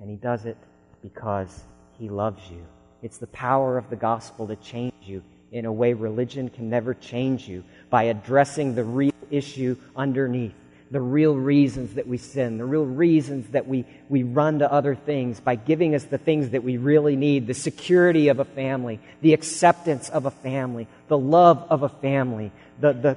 And 0.00 0.10
he 0.10 0.16
does 0.16 0.46
it 0.46 0.56
because 1.00 1.62
He 1.96 2.08
loves 2.08 2.42
you. 2.50 2.66
It's 3.02 3.18
the 3.18 3.28
power 3.28 3.78
of 3.78 3.88
the 3.88 3.96
gospel 3.96 4.48
to 4.48 4.56
change 4.56 4.94
you 5.02 5.22
in 5.52 5.64
a 5.64 5.72
way 5.72 5.92
religion 5.92 6.48
can 6.48 6.68
never 6.68 6.92
change 6.92 7.46
you 7.48 7.62
by 7.88 8.04
addressing 8.04 8.74
the 8.74 8.84
real 8.84 9.12
issue 9.30 9.76
underneath 9.96 10.54
the 10.90 11.00
real 11.00 11.36
reasons 11.36 11.94
that 11.94 12.06
we 12.08 12.18
sin, 12.18 12.58
the 12.58 12.64
real 12.64 12.84
reasons 12.84 13.48
that 13.50 13.66
we, 13.66 13.84
we 14.08 14.24
run 14.24 14.58
to 14.58 14.70
other 14.70 14.96
things, 14.96 15.38
by 15.38 15.54
giving 15.54 15.94
us 15.94 16.02
the 16.04 16.18
things 16.18 16.50
that 16.50 16.64
we 16.64 16.78
really 16.78 17.14
need 17.14 17.46
the 17.46 17.54
security 17.54 18.28
of 18.28 18.40
a 18.40 18.44
family, 18.44 18.98
the 19.20 19.32
acceptance 19.32 20.08
of 20.08 20.26
a 20.26 20.30
family, 20.30 20.88
the 21.06 21.18
love 21.18 21.64
of 21.70 21.84
a 21.84 21.88
family, 21.88 22.50
the, 22.80 22.92
the, 22.92 23.16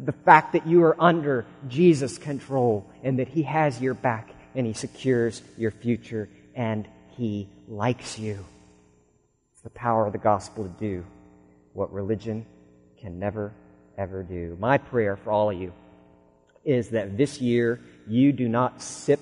the 0.00 0.12
fact 0.12 0.54
that 0.54 0.66
you 0.66 0.82
are 0.82 0.96
under 1.00 1.46
Jesus' 1.68 2.18
control 2.18 2.90
and 3.04 3.20
that 3.20 3.28
He 3.28 3.44
has 3.44 3.80
your 3.80 3.94
back 3.94 4.30
and 4.56 4.66
He 4.66 4.72
secures 4.72 5.40
your 5.56 5.70
future 5.70 6.28
and 6.56 6.88
He 7.16 7.48
likes 7.68 8.18
you. 8.18 8.44
It's 9.52 9.62
the 9.62 9.70
power 9.70 10.04
of 10.04 10.12
the 10.12 10.18
gospel 10.18 10.64
to 10.64 10.70
do 10.80 11.06
what 11.74 11.92
religion 11.92 12.44
can 13.00 13.20
never, 13.20 13.52
ever 13.96 14.24
do. 14.24 14.56
My 14.58 14.78
prayer 14.78 15.16
for 15.16 15.30
all 15.30 15.50
of 15.50 15.60
you 15.60 15.72
is 16.64 16.90
that 16.90 17.16
this 17.16 17.40
year 17.40 17.80
you 18.06 18.32
do 18.32 18.48
not 18.48 18.82
sip 18.82 19.20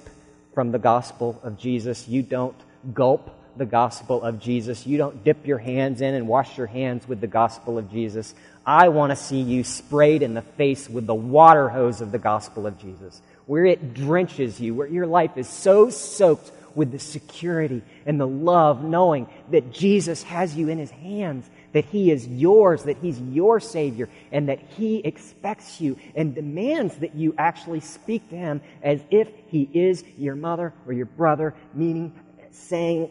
from 0.55 0.73
the 0.73 0.79
gospel 0.79 1.41
of 1.43 1.59
Jesus. 1.59 2.09
You 2.09 2.23
don't 2.23 2.57
gulp 2.93 3.31
the 3.57 3.67
gospel 3.67 4.23
of 4.23 4.41
Jesus. 4.41 4.87
You 4.87 4.99
don't 4.99 5.25
dip 5.25 5.47
your 5.47 5.59
hands 5.59 6.01
in 6.01 6.15
and 6.15 6.27
wash 6.27 6.57
your 6.57 6.67
hands 6.67 7.07
with 7.07 7.21
the 7.21 7.27
gospel 7.27 7.79
of 7.79 7.91
Jesus. 7.91 8.35
I 8.65 8.89
want 8.89 9.11
to 9.11 9.17
see 9.17 9.41
you 9.41 9.65
sprayed 9.65 10.23
in 10.23 10.35
the 10.35 10.43
face 10.43 10.89
with 10.89 11.07
the 11.07 11.15
water 11.15 11.69
hose 11.69 12.01
of 12.01 12.13
the 12.13 12.19
gospel 12.19 12.67
of 12.67 12.79
Jesus, 12.79 13.21
where 13.47 13.67
it 13.67 13.95
drenches 13.95 14.61
you, 14.61 14.75
where 14.75 14.87
your 14.87 15.07
life 15.07 15.37
is 15.37 15.49
so 15.49 15.91
soaked 15.91 16.51
with 16.75 16.91
the 16.91 16.99
security 16.99 17.83
and 18.07 18.19
the 18.19 18.27
love, 18.27 18.83
knowing 18.83 19.29
that 19.51 19.73
Jesus 19.73 20.23
has 20.23 20.57
you 20.57 20.69
in 20.69 20.79
his 20.79 20.91
hands 20.91 21.49
that 21.73 21.85
He 21.87 22.11
is 22.11 22.27
yours, 22.27 22.85
that 22.85 22.99
He's 22.99 23.21
your 23.21 23.61
Savior, 23.61 24.09
and 24.31 24.49
that 24.49 24.61
He 24.61 24.99
expects 24.99 25.81
you 25.81 25.99
and 26.15 26.35
demands 26.35 26.97
that 26.97 27.15
you 27.15 27.35
actually 27.39 27.81
speak 27.81 28.29
to 28.31 28.37
Him 28.37 28.61
as 28.83 29.01
if 29.11 29.29
He 29.49 29.63
is 29.73 30.05
your 30.17 30.37
mother 30.37 30.73
or 30.87 30.93
your 30.93 31.07
brother, 31.07 31.55
meaning 31.75 32.15
saying 32.51 33.11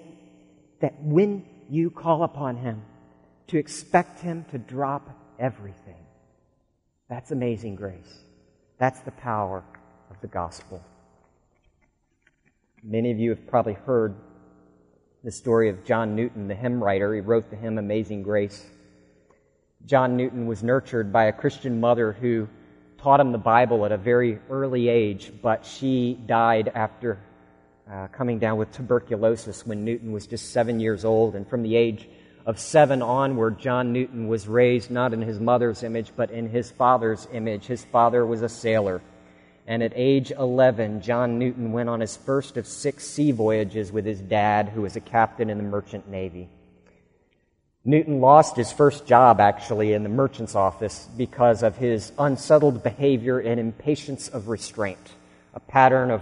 that 0.79 1.01
when 1.01 1.45
you 1.69 1.89
call 1.89 2.23
upon 2.23 2.57
Him, 2.57 2.83
to 3.47 3.57
expect 3.57 4.19
Him 4.21 4.45
to 4.51 4.57
drop 4.57 5.09
everything. 5.39 5.95
That's 7.09 7.31
amazing 7.31 7.75
grace. 7.75 8.19
That's 8.77 9.01
the 9.01 9.11
power 9.11 9.63
of 10.09 10.21
the 10.21 10.27
gospel. 10.27 10.83
Many 12.83 13.11
of 13.11 13.19
you 13.19 13.31
have 13.31 13.45
probably 13.47 13.73
heard 13.73 14.15
the 15.23 15.31
story 15.31 15.69
of 15.69 15.83
John 15.83 16.15
Newton, 16.15 16.47
the 16.47 16.55
hymn 16.55 16.83
writer. 16.83 17.13
He 17.13 17.21
wrote 17.21 17.49
the 17.51 17.55
hymn 17.55 17.77
Amazing 17.77 18.23
Grace. 18.23 18.65
John 19.85 20.17
Newton 20.17 20.47
was 20.47 20.63
nurtured 20.63 21.13
by 21.13 21.25
a 21.25 21.31
Christian 21.31 21.79
mother 21.79 22.11
who 22.11 22.47
taught 22.97 23.19
him 23.19 23.31
the 23.31 23.37
Bible 23.37 23.85
at 23.85 23.91
a 23.91 23.97
very 23.97 24.39
early 24.49 24.89
age, 24.89 25.31
but 25.41 25.65
she 25.65 26.15
died 26.25 26.71
after 26.73 27.19
uh, 27.91 28.07
coming 28.07 28.39
down 28.39 28.57
with 28.57 28.71
tuberculosis 28.71 29.65
when 29.65 29.85
Newton 29.85 30.11
was 30.11 30.25
just 30.25 30.51
seven 30.51 30.79
years 30.79 31.05
old. 31.05 31.35
And 31.35 31.47
from 31.47 31.61
the 31.61 31.75
age 31.75 32.09
of 32.47 32.59
seven 32.59 33.03
onward, 33.03 33.59
John 33.59 33.93
Newton 33.93 34.27
was 34.27 34.47
raised 34.47 34.89
not 34.89 35.13
in 35.13 35.21
his 35.21 35.39
mother's 35.39 35.83
image, 35.83 36.13
but 36.15 36.31
in 36.31 36.49
his 36.49 36.71
father's 36.71 37.27
image. 37.31 37.65
His 37.65 37.85
father 37.85 38.25
was 38.25 38.41
a 38.41 38.49
sailor. 38.49 39.01
And 39.67 39.83
at 39.83 39.93
age 39.95 40.31
11, 40.31 41.01
John 41.01 41.37
Newton 41.37 41.71
went 41.71 41.89
on 41.89 41.99
his 41.99 42.17
first 42.17 42.57
of 42.57 42.65
six 42.67 43.05
sea 43.05 43.31
voyages 43.31 43.91
with 43.91 44.05
his 44.05 44.19
dad, 44.19 44.69
who 44.69 44.81
was 44.81 44.95
a 44.95 45.01
captain 45.01 45.49
in 45.49 45.57
the 45.57 45.63
merchant 45.63 46.09
navy. 46.09 46.49
Newton 47.83 48.21
lost 48.21 48.55
his 48.55 48.71
first 48.71 49.07
job, 49.07 49.39
actually, 49.39 49.93
in 49.93 50.03
the 50.03 50.09
merchant's 50.09 50.55
office 50.55 51.07
because 51.17 51.63
of 51.63 51.77
his 51.77 52.11
unsettled 52.19 52.83
behavior 52.83 53.39
and 53.39 53.59
impatience 53.59 54.27
of 54.27 54.49
restraint, 54.49 55.13
a 55.55 55.59
pattern 55.59 56.11
of 56.11 56.21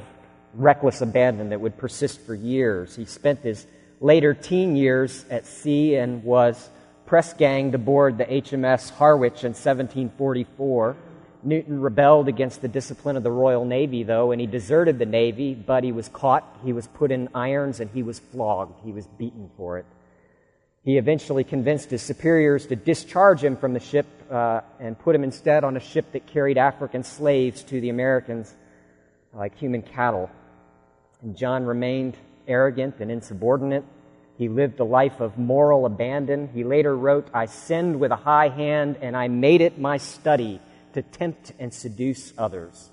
reckless 0.53 1.01
abandon 1.01 1.49
that 1.49 1.59
would 1.59 1.77
persist 1.77 2.21
for 2.21 2.33
years. 2.33 2.95
He 2.95 3.05
spent 3.05 3.41
his 3.41 3.67
later 3.99 4.33
teen 4.33 4.75
years 4.75 5.25
at 5.29 5.45
sea 5.45 5.95
and 5.95 6.23
was 6.23 6.69
press 7.05 7.33
ganged 7.33 7.75
aboard 7.75 8.17
the 8.17 8.25
HMS 8.25 8.89
Harwich 8.91 9.43
in 9.43 9.51
1744 9.51 10.95
Newton 11.43 11.81
rebelled 11.81 12.27
against 12.27 12.61
the 12.61 12.67
discipline 12.67 13.15
of 13.15 13.23
the 13.23 13.31
Royal 13.31 13.63
Navy, 13.63 14.03
though, 14.03 14.31
and 14.31 14.41
he 14.41 14.47
deserted 14.47 14.99
the 14.99 15.05
Navy, 15.05 15.53
but 15.53 15.83
he 15.83 15.91
was 15.91 16.09
caught, 16.09 16.59
he 16.63 16.73
was 16.73 16.87
put 16.87 17.11
in 17.11 17.29
irons, 17.33 17.79
and 17.79 17.89
he 17.91 18.03
was 18.03 18.19
flogged. 18.19 18.83
He 18.83 18.91
was 18.91 19.07
beaten 19.07 19.49
for 19.55 19.77
it. 19.77 19.85
He 20.83 20.97
eventually 20.97 21.43
convinced 21.43 21.91
his 21.91 22.01
superiors 22.01 22.65
to 22.67 22.75
discharge 22.75 23.43
him 23.43 23.57
from 23.57 23.73
the 23.73 23.79
ship 23.79 24.05
uh, 24.31 24.61
and 24.79 24.97
put 24.97 25.15
him 25.15 25.23
instead 25.23 25.63
on 25.63 25.77
a 25.77 25.79
ship 25.79 26.11
that 26.13 26.27
carried 26.27 26.57
African 26.57 27.03
slaves 27.03 27.63
to 27.63 27.79
the 27.79 27.89
Americans 27.89 28.53
like 29.33 29.57
human 29.57 29.81
cattle. 29.81 30.29
And 31.21 31.37
John 31.37 31.65
remained 31.65 32.15
arrogant 32.47 32.95
and 32.99 33.11
insubordinate. 33.11 33.85
He 34.37 34.47
lived 34.47 34.79
a 34.79 34.85
life 34.85 35.19
of 35.19 35.37
moral 35.37 35.85
abandon. 35.85 36.49
He 36.53 36.63
later 36.63 36.95
wrote, 36.95 37.27
I 37.33 37.45
sinned 37.45 37.99
with 37.99 38.11
a 38.11 38.15
high 38.15 38.47
hand, 38.47 38.97
and 39.01 39.15
I 39.15 39.27
made 39.27 39.61
it 39.61 39.77
my 39.77 39.97
study 39.97 40.61
to 40.93 41.01
tempt 41.01 41.53
and 41.59 41.73
seduce 41.73 42.33
others. 42.37 42.89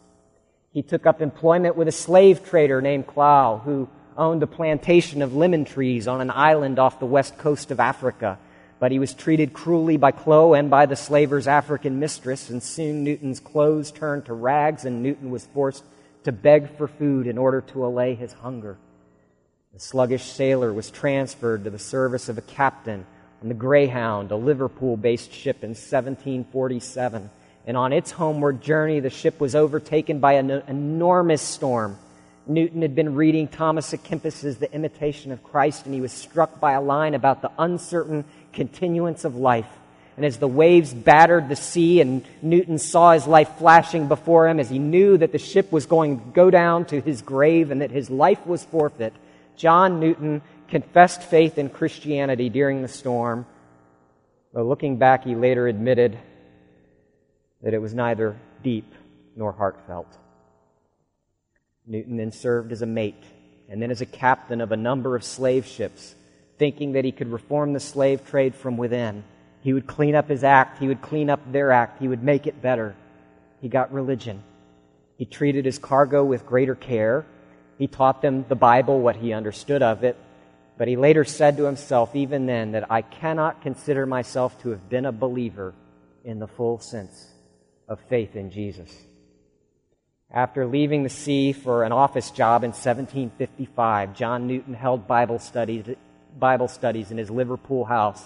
He 0.72 0.82
took 0.82 1.06
up 1.06 1.22
employment 1.22 1.76
with 1.76 1.88
a 1.88 1.92
slave 1.92 2.44
trader 2.44 2.82
named 2.82 3.06
Clow, 3.06 3.62
who 3.64 3.88
owned 4.16 4.42
a 4.42 4.46
plantation 4.46 5.22
of 5.22 5.34
lemon 5.34 5.64
trees 5.64 6.06
on 6.06 6.20
an 6.20 6.30
island 6.30 6.78
off 6.78 7.00
the 7.00 7.06
west 7.06 7.38
coast 7.38 7.70
of 7.70 7.80
Africa. 7.80 8.38
But 8.78 8.92
he 8.92 8.98
was 8.98 9.14
treated 9.14 9.54
cruelly 9.54 9.96
by 9.96 10.10
Clow 10.10 10.52
and 10.52 10.68
by 10.68 10.84
the 10.84 10.96
slaver's 10.96 11.48
African 11.48 11.98
mistress, 11.98 12.50
and 12.50 12.62
soon 12.62 13.04
Newton's 13.04 13.40
clothes 13.40 13.90
turned 13.90 14.26
to 14.26 14.34
rags, 14.34 14.84
and 14.84 15.02
Newton 15.02 15.30
was 15.30 15.46
forced 15.46 15.84
to 16.24 16.32
beg 16.32 16.76
for 16.76 16.88
food 16.88 17.26
in 17.26 17.38
order 17.38 17.62
to 17.62 17.86
allay 17.86 18.14
his 18.14 18.32
hunger. 18.34 18.76
The 19.72 19.80
sluggish 19.80 20.24
sailor 20.24 20.72
was 20.72 20.90
transferred 20.90 21.64
to 21.64 21.70
the 21.70 21.78
service 21.78 22.28
of 22.28 22.36
a 22.36 22.42
captain 22.42 23.06
on 23.42 23.48
the 23.48 23.54
Greyhound, 23.54 24.30
a 24.30 24.36
Liverpool 24.36 24.96
based 24.96 25.32
ship 25.32 25.62
in 25.62 25.70
1747 25.70 27.30
and 27.66 27.76
on 27.76 27.92
its 27.92 28.12
homeward 28.12 28.62
journey, 28.62 29.00
the 29.00 29.10
ship 29.10 29.40
was 29.40 29.54
overtaken 29.56 30.20
by 30.20 30.34
an 30.34 30.50
enormous 30.50 31.42
storm. 31.42 31.98
Newton 32.46 32.82
had 32.82 32.94
been 32.94 33.16
reading 33.16 33.48
Thomas 33.48 33.92
à 33.92 34.00
Kempis's 34.00 34.58
The 34.58 34.72
Imitation 34.72 35.32
of 35.32 35.42
Christ, 35.42 35.84
and 35.84 35.92
he 35.92 36.00
was 36.00 36.12
struck 36.12 36.60
by 36.60 36.72
a 36.72 36.80
line 36.80 37.14
about 37.14 37.42
the 37.42 37.50
uncertain 37.58 38.24
continuance 38.52 39.24
of 39.24 39.34
life. 39.34 39.66
And 40.16 40.24
as 40.24 40.38
the 40.38 40.46
waves 40.46 40.94
battered 40.94 41.48
the 41.48 41.56
sea, 41.56 42.00
and 42.00 42.24
Newton 42.40 42.78
saw 42.78 43.12
his 43.12 43.26
life 43.26 43.58
flashing 43.58 44.06
before 44.06 44.48
him, 44.48 44.60
as 44.60 44.70
he 44.70 44.78
knew 44.78 45.18
that 45.18 45.32
the 45.32 45.38
ship 45.38 45.72
was 45.72 45.86
going 45.86 46.20
to 46.20 46.26
go 46.26 46.50
down 46.50 46.84
to 46.86 47.00
his 47.00 47.20
grave 47.20 47.72
and 47.72 47.82
that 47.82 47.90
his 47.90 48.10
life 48.10 48.46
was 48.46 48.64
forfeit, 48.64 49.12
John 49.56 49.98
Newton 49.98 50.40
confessed 50.68 51.22
faith 51.22 51.58
in 51.58 51.68
Christianity 51.68 52.48
during 52.48 52.82
the 52.82 52.88
storm. 52.88 53.44
Though 54.54 54.62
looking 54.62 54.98
back, 54.98 55.24
he 55.24 55.34
later 55.34 55.66
admitted 55.66 56.16
that 57.62 57.74
it 57.74 57.80
was 57.80 57.94
neither 57.94 58.36
deep 58.62 58.92
nor 59.34 59.52
heartfelt. 59.52 60.16
Newton 61.86 62.16
then 62.16 62.32
served 62.32 62.72
as 62.72 62.82
a 62.82 62.86
mate 62.86 63.22
and 63.68 63.80
then 63.80 63.90
as 63.90 64.00
a 64.00 64.06
captain 64.06 64.60
of 64.60 64.72
a 64.72 64.76
number 64.76 65.16
of 65.16 65.24
slave 65.24 65.66
ships, 65.66 66.14
thinking 66.58 66.92
that 66.92 67.04
he 67.04 67.12
could 67.12 67.28
reform 67.28 67.72
the 67.72 67.80
slave 67.80 68.26
trade 68.28 68.54
from 68.54 68.76
within. 68.76 69.24
He 69.60 69.72
would 69.72 69.86
clean 69.86 70.14
up 70.14 70.28
his 70.28 70.44
act, 70.44 70.78
he 70.78 70.88
would 70.88 71.02
clean 71.02 71.30
up 71.30 71.40
their 71.50 71.72
act, 71.72 72.00
he 72.00 72.08
would 72.08 72.22
make 72.22 72.46
it 72.46 72.62
better. 72.62 72.94
He 73.60 73.68
got 73.68 73.92
religion. 73.92 74.42
He 75.16 75.24
treated 75.24 75.64
his 75.64 75.78
cargo 75.78 76.24
with 76.24 76.46
greater 76.46 76.74
care. 76.74 77.26
He 77.78 77.86
taught 77.86 78.22
them 78.22 78.44
the 78.48 78.54
Bible, 78.54 79.00
what 79.00 79.16
he 79.16 79.32
understood 79.32 79.82
of 79.82 80.04
it. 80.04 80.16
But 80.78 80.88
he 80.88 80.96
later 80.96 81.24
said 81.24 81.56
to 81.56 81.64
himself, 81.64 82.14
even 82.14 82.46
then, 82.46 82.72
that 82.72 82.90
I 82.90 83.02
cannot 83.02 83.62
consider 83.62 84.06
myself 84.06 84.60
to 84.62 84.70
have 84.70 84.88
been 84.88 85.06
a 85.06 85.12
believer 85.12 85.74
in 86.24 86.38
the 86.38 86.46
full 86.46 86.78
sense 86.78 87.32
of 87.88 88.00
faith 88.08 88.36
in 88.36 88.50
Jesus. 88.50 88.94
After 90.30 90.66
leaving 90.66 91.02
the 91.02 91.08
sea 91.08 91.52
for 91.52 91.84
an 91.84 91.92
office 91.92 92.30
job 92.30 92.64
in 92.64 92.70
1755, 92.70 94.14
John 94.14 94.46
Newton 94.46 94.74
held 94.74 95.06
Bible 95.06 95.38
studies, 95.38 95.84
Bible 96.38 96.68
studies 96.68 97.10
in 97.10 97.18
his 97.18 97.30
Liverpool 97.30 97.84
house, 97.84 98.22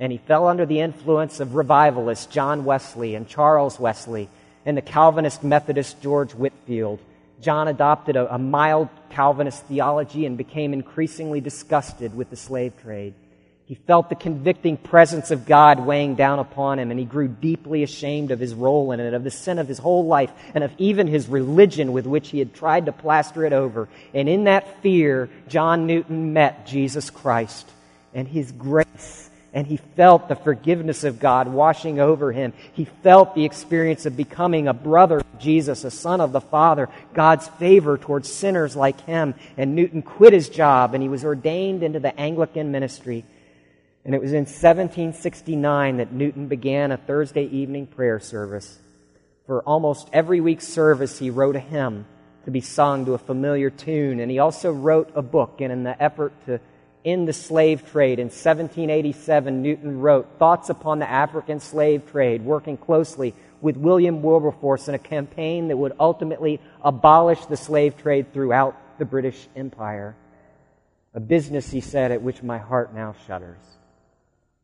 and 0.00 0.10
he 0.10 0.18
fell 0.18 0.48
under 0.48 0.66
the 0.66 0.80
influence 0.80 1.40
of 1.40 1.54
revivalists 1.54 2.26
John 2.26 2.64
Wesley 2.64 3.14
and 3.14 3.28
Charles 3.28 3.78
Wesley 3.78 4.28
and 4.66 4.76
the 4.76 4.82
Calvinist 4.82 5.44
Methodist 5.44 6.02
George 6.02 6.32
Whitefield. 6.34 6.98
John 7.40 7.68
adopted 7.68 8.16
a, 8.16 8.34
a 8.34 8.38
mild 8.38 8.88
Calvinist 9.10 9.62
theology 9.64 10.26
and 10.26 10.36
became 10.36 10.72
increasingly 10.72 11.40
disgusted 11.40 12.14
with 12.14 12.28
the 12.28 12.36
slave 12.36 12.72
trade. 12.82 13.14
He 13.66 13.74
felt 13.74 14.08
the 14.08 14.14
convicting 14.14 14.76
presence 14.76 15.32
of 15.32 15.44
God 15.44 15.80
weighing 15.80 16.14
down 16.14 16.38
upon 16.38 16.78
him, 16.78 16.92
and 16.92 17.00
he 17.00 17.04
grew 17.04 17.26
deeply 17.26 17.82
ashamed 17.82 18.30
of 18.30 18.38
his 18.38 18.54
role 18.54 18.92
in 18.92 19.00
it, 19.00 19.12
of 19.12 19.24
the 19.24 19.30
sin 19.30 19.58
of 19.58 19.66
his 19.66 19.78
whole 19.78 20.06
life, 20.06 20.30
and 20.54 20.62
of 20.62 20.72
even 20.78 21.08
his 21.08 21.26
religion 21.28 21.92
with 21.92 22.06
which 22.06 22.28
he 22.28 22.38
had 22.38 22.54
tried 22.54 22.86
to 22.86 22.92
plaster 22.92 23.44
it 23.44 23.52
over. 23.52 23.88
And 24.14 24.28
in 24.28 24.44
that 24.44 24.82
fear, 24.82 25.28
John 25.48 25.86
Newton 25.88 26.32
met 26.32 26.66
Jesus 26.66 27.10
Christ. 27.10 27.68
and 28.16 28.26
his 28.26 28.50
grace. 28.50 29.30
And 29.52 29.66
he 29.66 29.76
felt 29.76 30.28
the 30.28 30.36
forgiveness 30.36 31.04
of 31.04 31.20
God 31.20 31.48
washing 31.48 32.00
over 32.00 32.32
him. 32.32 32.52
He 32.72 32.84
felt 32.84 33.34
the 33.34 33.44
experience 33.44 34.04
of 34.04 34.16
becoming 34.16 34.68
a 34.68 34.74
brother 34.74 35.18
of 35.18 35.38
Jesus, 35.38 35.84
a 35.84 35.90
son 35.90 36.20
of 36.20 36.32
the 36.32 36.40
Father, 36.40 36.88
God's 37.14 37.46
favor 37.48 37.96
towards 37.96 38.30
sinners 38.30 38.74
like 38.74 39.00
him. 39.02 39.34
And 39.56 39.74
Newton 39.74 40.02
quit 40.02 40.32
his 40.32 40.48
job 40.48 40.92
and 40.94 41.02
he 41.02 41.08
was 41.08 41.24
ordained 41.24 41.82
into 41.82 42.00
the 42.00 42.18
Anglican 42.18 42.70
ministry. 42.70 43.24
And 44.06 44.14
it 44.14 44.20
was 44.20 44.32
in 44.32 44.44
1769 44.44 45.96
that 45.96 46.12
Newton 46.12 46.46
began 46.46 46.92
a 46.92 46.96
Thursday 46.96 47.46
evening 47.46 47.88
prayer 47.88 48.20
service. 48.20 48.78
For 49.46 49.62
almost 49.62 50.08
every 50.12 50.40
week's 50.40 50.68
service, 50.68 51.18
he 51.18 51.28
wrote 51.30 51.56
a 51.56 51.60
hymn 51.60 52.06
to 52.44 52.52
be 52.52 52.60
sung 52.60 53.04
to 53.06 53.14
a 53.14 53.18
familiar 53.18 53.68
tune. 53.68 54.20
And 54.20 54.30
he 54.30 54.38
also 54.38 54.70
wrote 54.70 55.10
a 55.16 55.22
book. 55.22 55.60
And 55.60 55.72
in 55.72 55.82
the 55.82 56.00
effort 56.00 56.32
to 56.46 56.60
end 57.04 57.26
the 57.26 57.32
slave 57.32 57.90
trade 57.90 58.20
in 58.20 58.26
1787, 58.26 59.60
Newton 59.60 59.98
wrote 59.98 60.38
Thoughts 60.38 60.70
upon 60.70 61.00
the 61.00 61.10
African 61.10 61.58
Slave 61.58 62.08
Trade, 62.08 62.44
working 62.44 62.76
closely 62.76 63.34
with 63.60 63.76
William 63.76 64.22
Wilberforce 64.22 64.86
in 64.86 64.94
a 64.94 65.00
campaign 65.00 65.66
that 65.66 65.76
would 65.76 65.94
ultimately 65.98 66.60
abolish 66.80 67.44
the 67.46 67.56
slave 67.56 67.96
trade 67.96 68.32
throughout 68.32 68.76
the 69.00 69.04
British 69.04 69.48
Empire. 69.56 70.14
A 71.12 71.18
business, 71.18 71.72
he 71.72 71.80
said, 71.80 72.12
at 72.12 72.22
which 72.22 72.40
my 72.44 72.58
heart 72.58 72.94
now 72.94 73.16
shudders. 73.26 73.75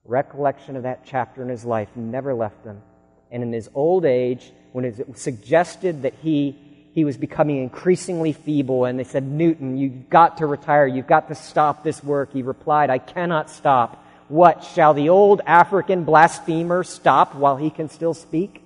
Recollection 0.04 0.76
of 0.76 0.82
that 0.82 1.04
chapter 1.04 1.42
in 1.42 1.48
his 1.48 1.64
life 1.64 1.88
never 1.94 2.34
left 2.34 2.64
him. 2.64 2.82
And 3.30 3.42
in 3.42 3.52
his 3.52 3.70
old 3.74 4.04
age, 4.04 4.52
when 4.72 4.84
it 4.84 5.08
was 5.08 5.20
suggested 5.20 6.02
that 6.02 6.14
he 6.22 6.58
he 6.92 7.04
was 7.04 7.16
becoming 7.16 7.62
increasingly 7.62 8.32
feeble, 8.32 8.84
and 8.84 8.98
they 8.98 9.04
said, 9.04 9.24
Newton, 9.24 9.78
you've 9.78 10.10
got 10.10 10.38
to 10.38 10.46
retire. 10.46 10.86
You've 10.86 11.06
got 11.06 11.28
to 11.28 11.34
stop 11.34 11.82
this 11.82 12.04
work. 12.04 12.32
He 12.32 12.42
replied, 12.42 12.90
I 12.90 12.98
cannot 12.98 13.48
stop. 13.48 14.04
What? 14.28 14.62
Shall 14.62 14.92
the 14.92 15.08
old 15.08 15.40
African 15.46 16.04
blasphemer 16.04 16.84
stop 16.84 17.34
while 17.34 17.56
he 17.56 17.70
can 17.70 17.88
still 17.88 18.12
speak? 18.12 18.62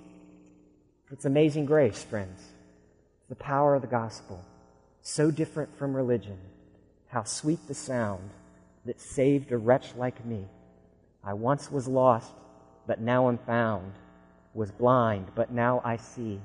It's 1.12 1.24
amazing 1.24 1.66
grace, 1.66 2.02
friends. 2.02 2.42
The 3.28 3.36
power 3.36 3.76
of 3.76 3.82
the 3.82 3.88
gospel. 3.88 4.44
So 5.02 5.30
different 5.30 5.78
from 5.78 5.94
religion. 5.94 6.38
How 7.08 7.22
sweet 7.22 7.60
the 7.68 7.74
sound 7.74 8.30
that 8.86 9.00
saved 9.00 9.52
a 9.52 9.56
wretch 9.56 9.94
like 9.96 10.24
me. 10.24 10.46
I 11.26 11.34
once 11.34 11.72
was 11.72 11.88
lost, 11.88 12.32
but 12.86 13.00
now 13.00 13.28
am 13.28 13.38
found. 13.38 13.92
Was 14.54 14.70
blind, 14.70 15.26
but 15.34 15.50
now 15.50 15.82
I 15.84 15.96
see. 15.96 16.40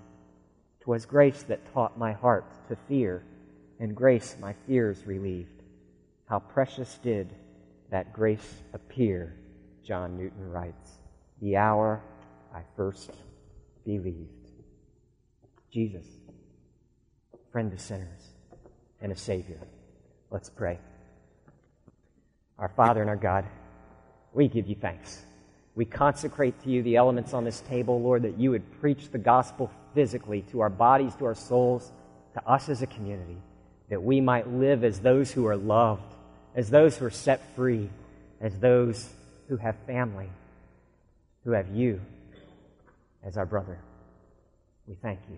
'Twas 0.79 1.05
grace 1.05 1.43
that 1.43 1.71
taught 1.71 1.97
my 1.97 2.11
heart 2.11 2.45
to 2.67 2.75
fear, 2.75 3.23
and 3.79 3.95
grace 3.95 4.35
my 4.41 4.53
fears 4.65 5.05
relieved. 5.05 5.61
How 6.25 6.39
precious 6.39 6.97
did 6.97 7.35
that 7.91 8.11
grace 8.11 8.63
appear, 8.73 9.35
John 9.83 10.17
Newton 10.17 10.49
writes, 10.49 11.01
the 11.39 11.57
hour 11.57 12.01
I 12.53 12.61
first 12.75 13.11
believed. 13.85 14.49
Jesus, 15.69 16.05
friend 17.51 17.71
of 17.71 17.79
sinners 17.79 18.33
and 19.01 19.11
a 19.11 19.15
Savior. 19.15 19.59
Let's 20.31 20.49
pray. 20.49 20.79
Our 22.57 22.69
Father 22.69 23.01
and 23.01 23.09
our 23.09 23.15
God, 23.15 23.45
we 24.33 24.47
give 24.47 24.67
you 24.67 24.75
thanks. 24.75 25.21
We 25.75 25.85
consecrate 25.85 26.61
to 26.63 26.69
you 26.69 26.83
the 26.83 26.97
elements 26.97 27.33
on 27.33 27.43
this 27.43 27.61
table, 27.61 28.01
Lord, 28.01 28.23
that 28.23 28.39
you 28.39 28.51
would 28.51 28.79
preach 28.79 29.09
the 29.09 29.17
gospel 29.17 29.71
physically 29.93 30.41
to 30.51 30.61
our 30.61 30.69
bodies, 30.69 31.15
to 31.15 31.25
our 31.25 31.35
souls, 31.35 31.91
to 32.33 32.47
us 32.47 32.69
as 32.69 32.81
a 32.81 32.87
community, 32.87 33.37
that 33.89 34.01
we 34.01 34.21
might 34.21 34.47
live 34.47 34.83
as 34.83 34.99
those 34.99 35.31
who 35.31 35.47
are 35.47 35.57
loved, 35.57 36.13
as 36.55 36.69
those 36.69 36.97
who 36.97 37.05
are 37.05 37.09
set 37.09 37.55
free, 37.55 37.89
as 38.39 38.57
those 38.57 39.09
who 39.47 39.57
have 39.57 39.75
family, 39.85 40.29
who 41.43 41.51
have 41.51 41.69
you 41.69 41.99
as 43.23 43.37
our 43.37 43.45
brother. 43.45 43.77
We 44.87 44.95
thank 44.95 45.19
you. 45.29 45.37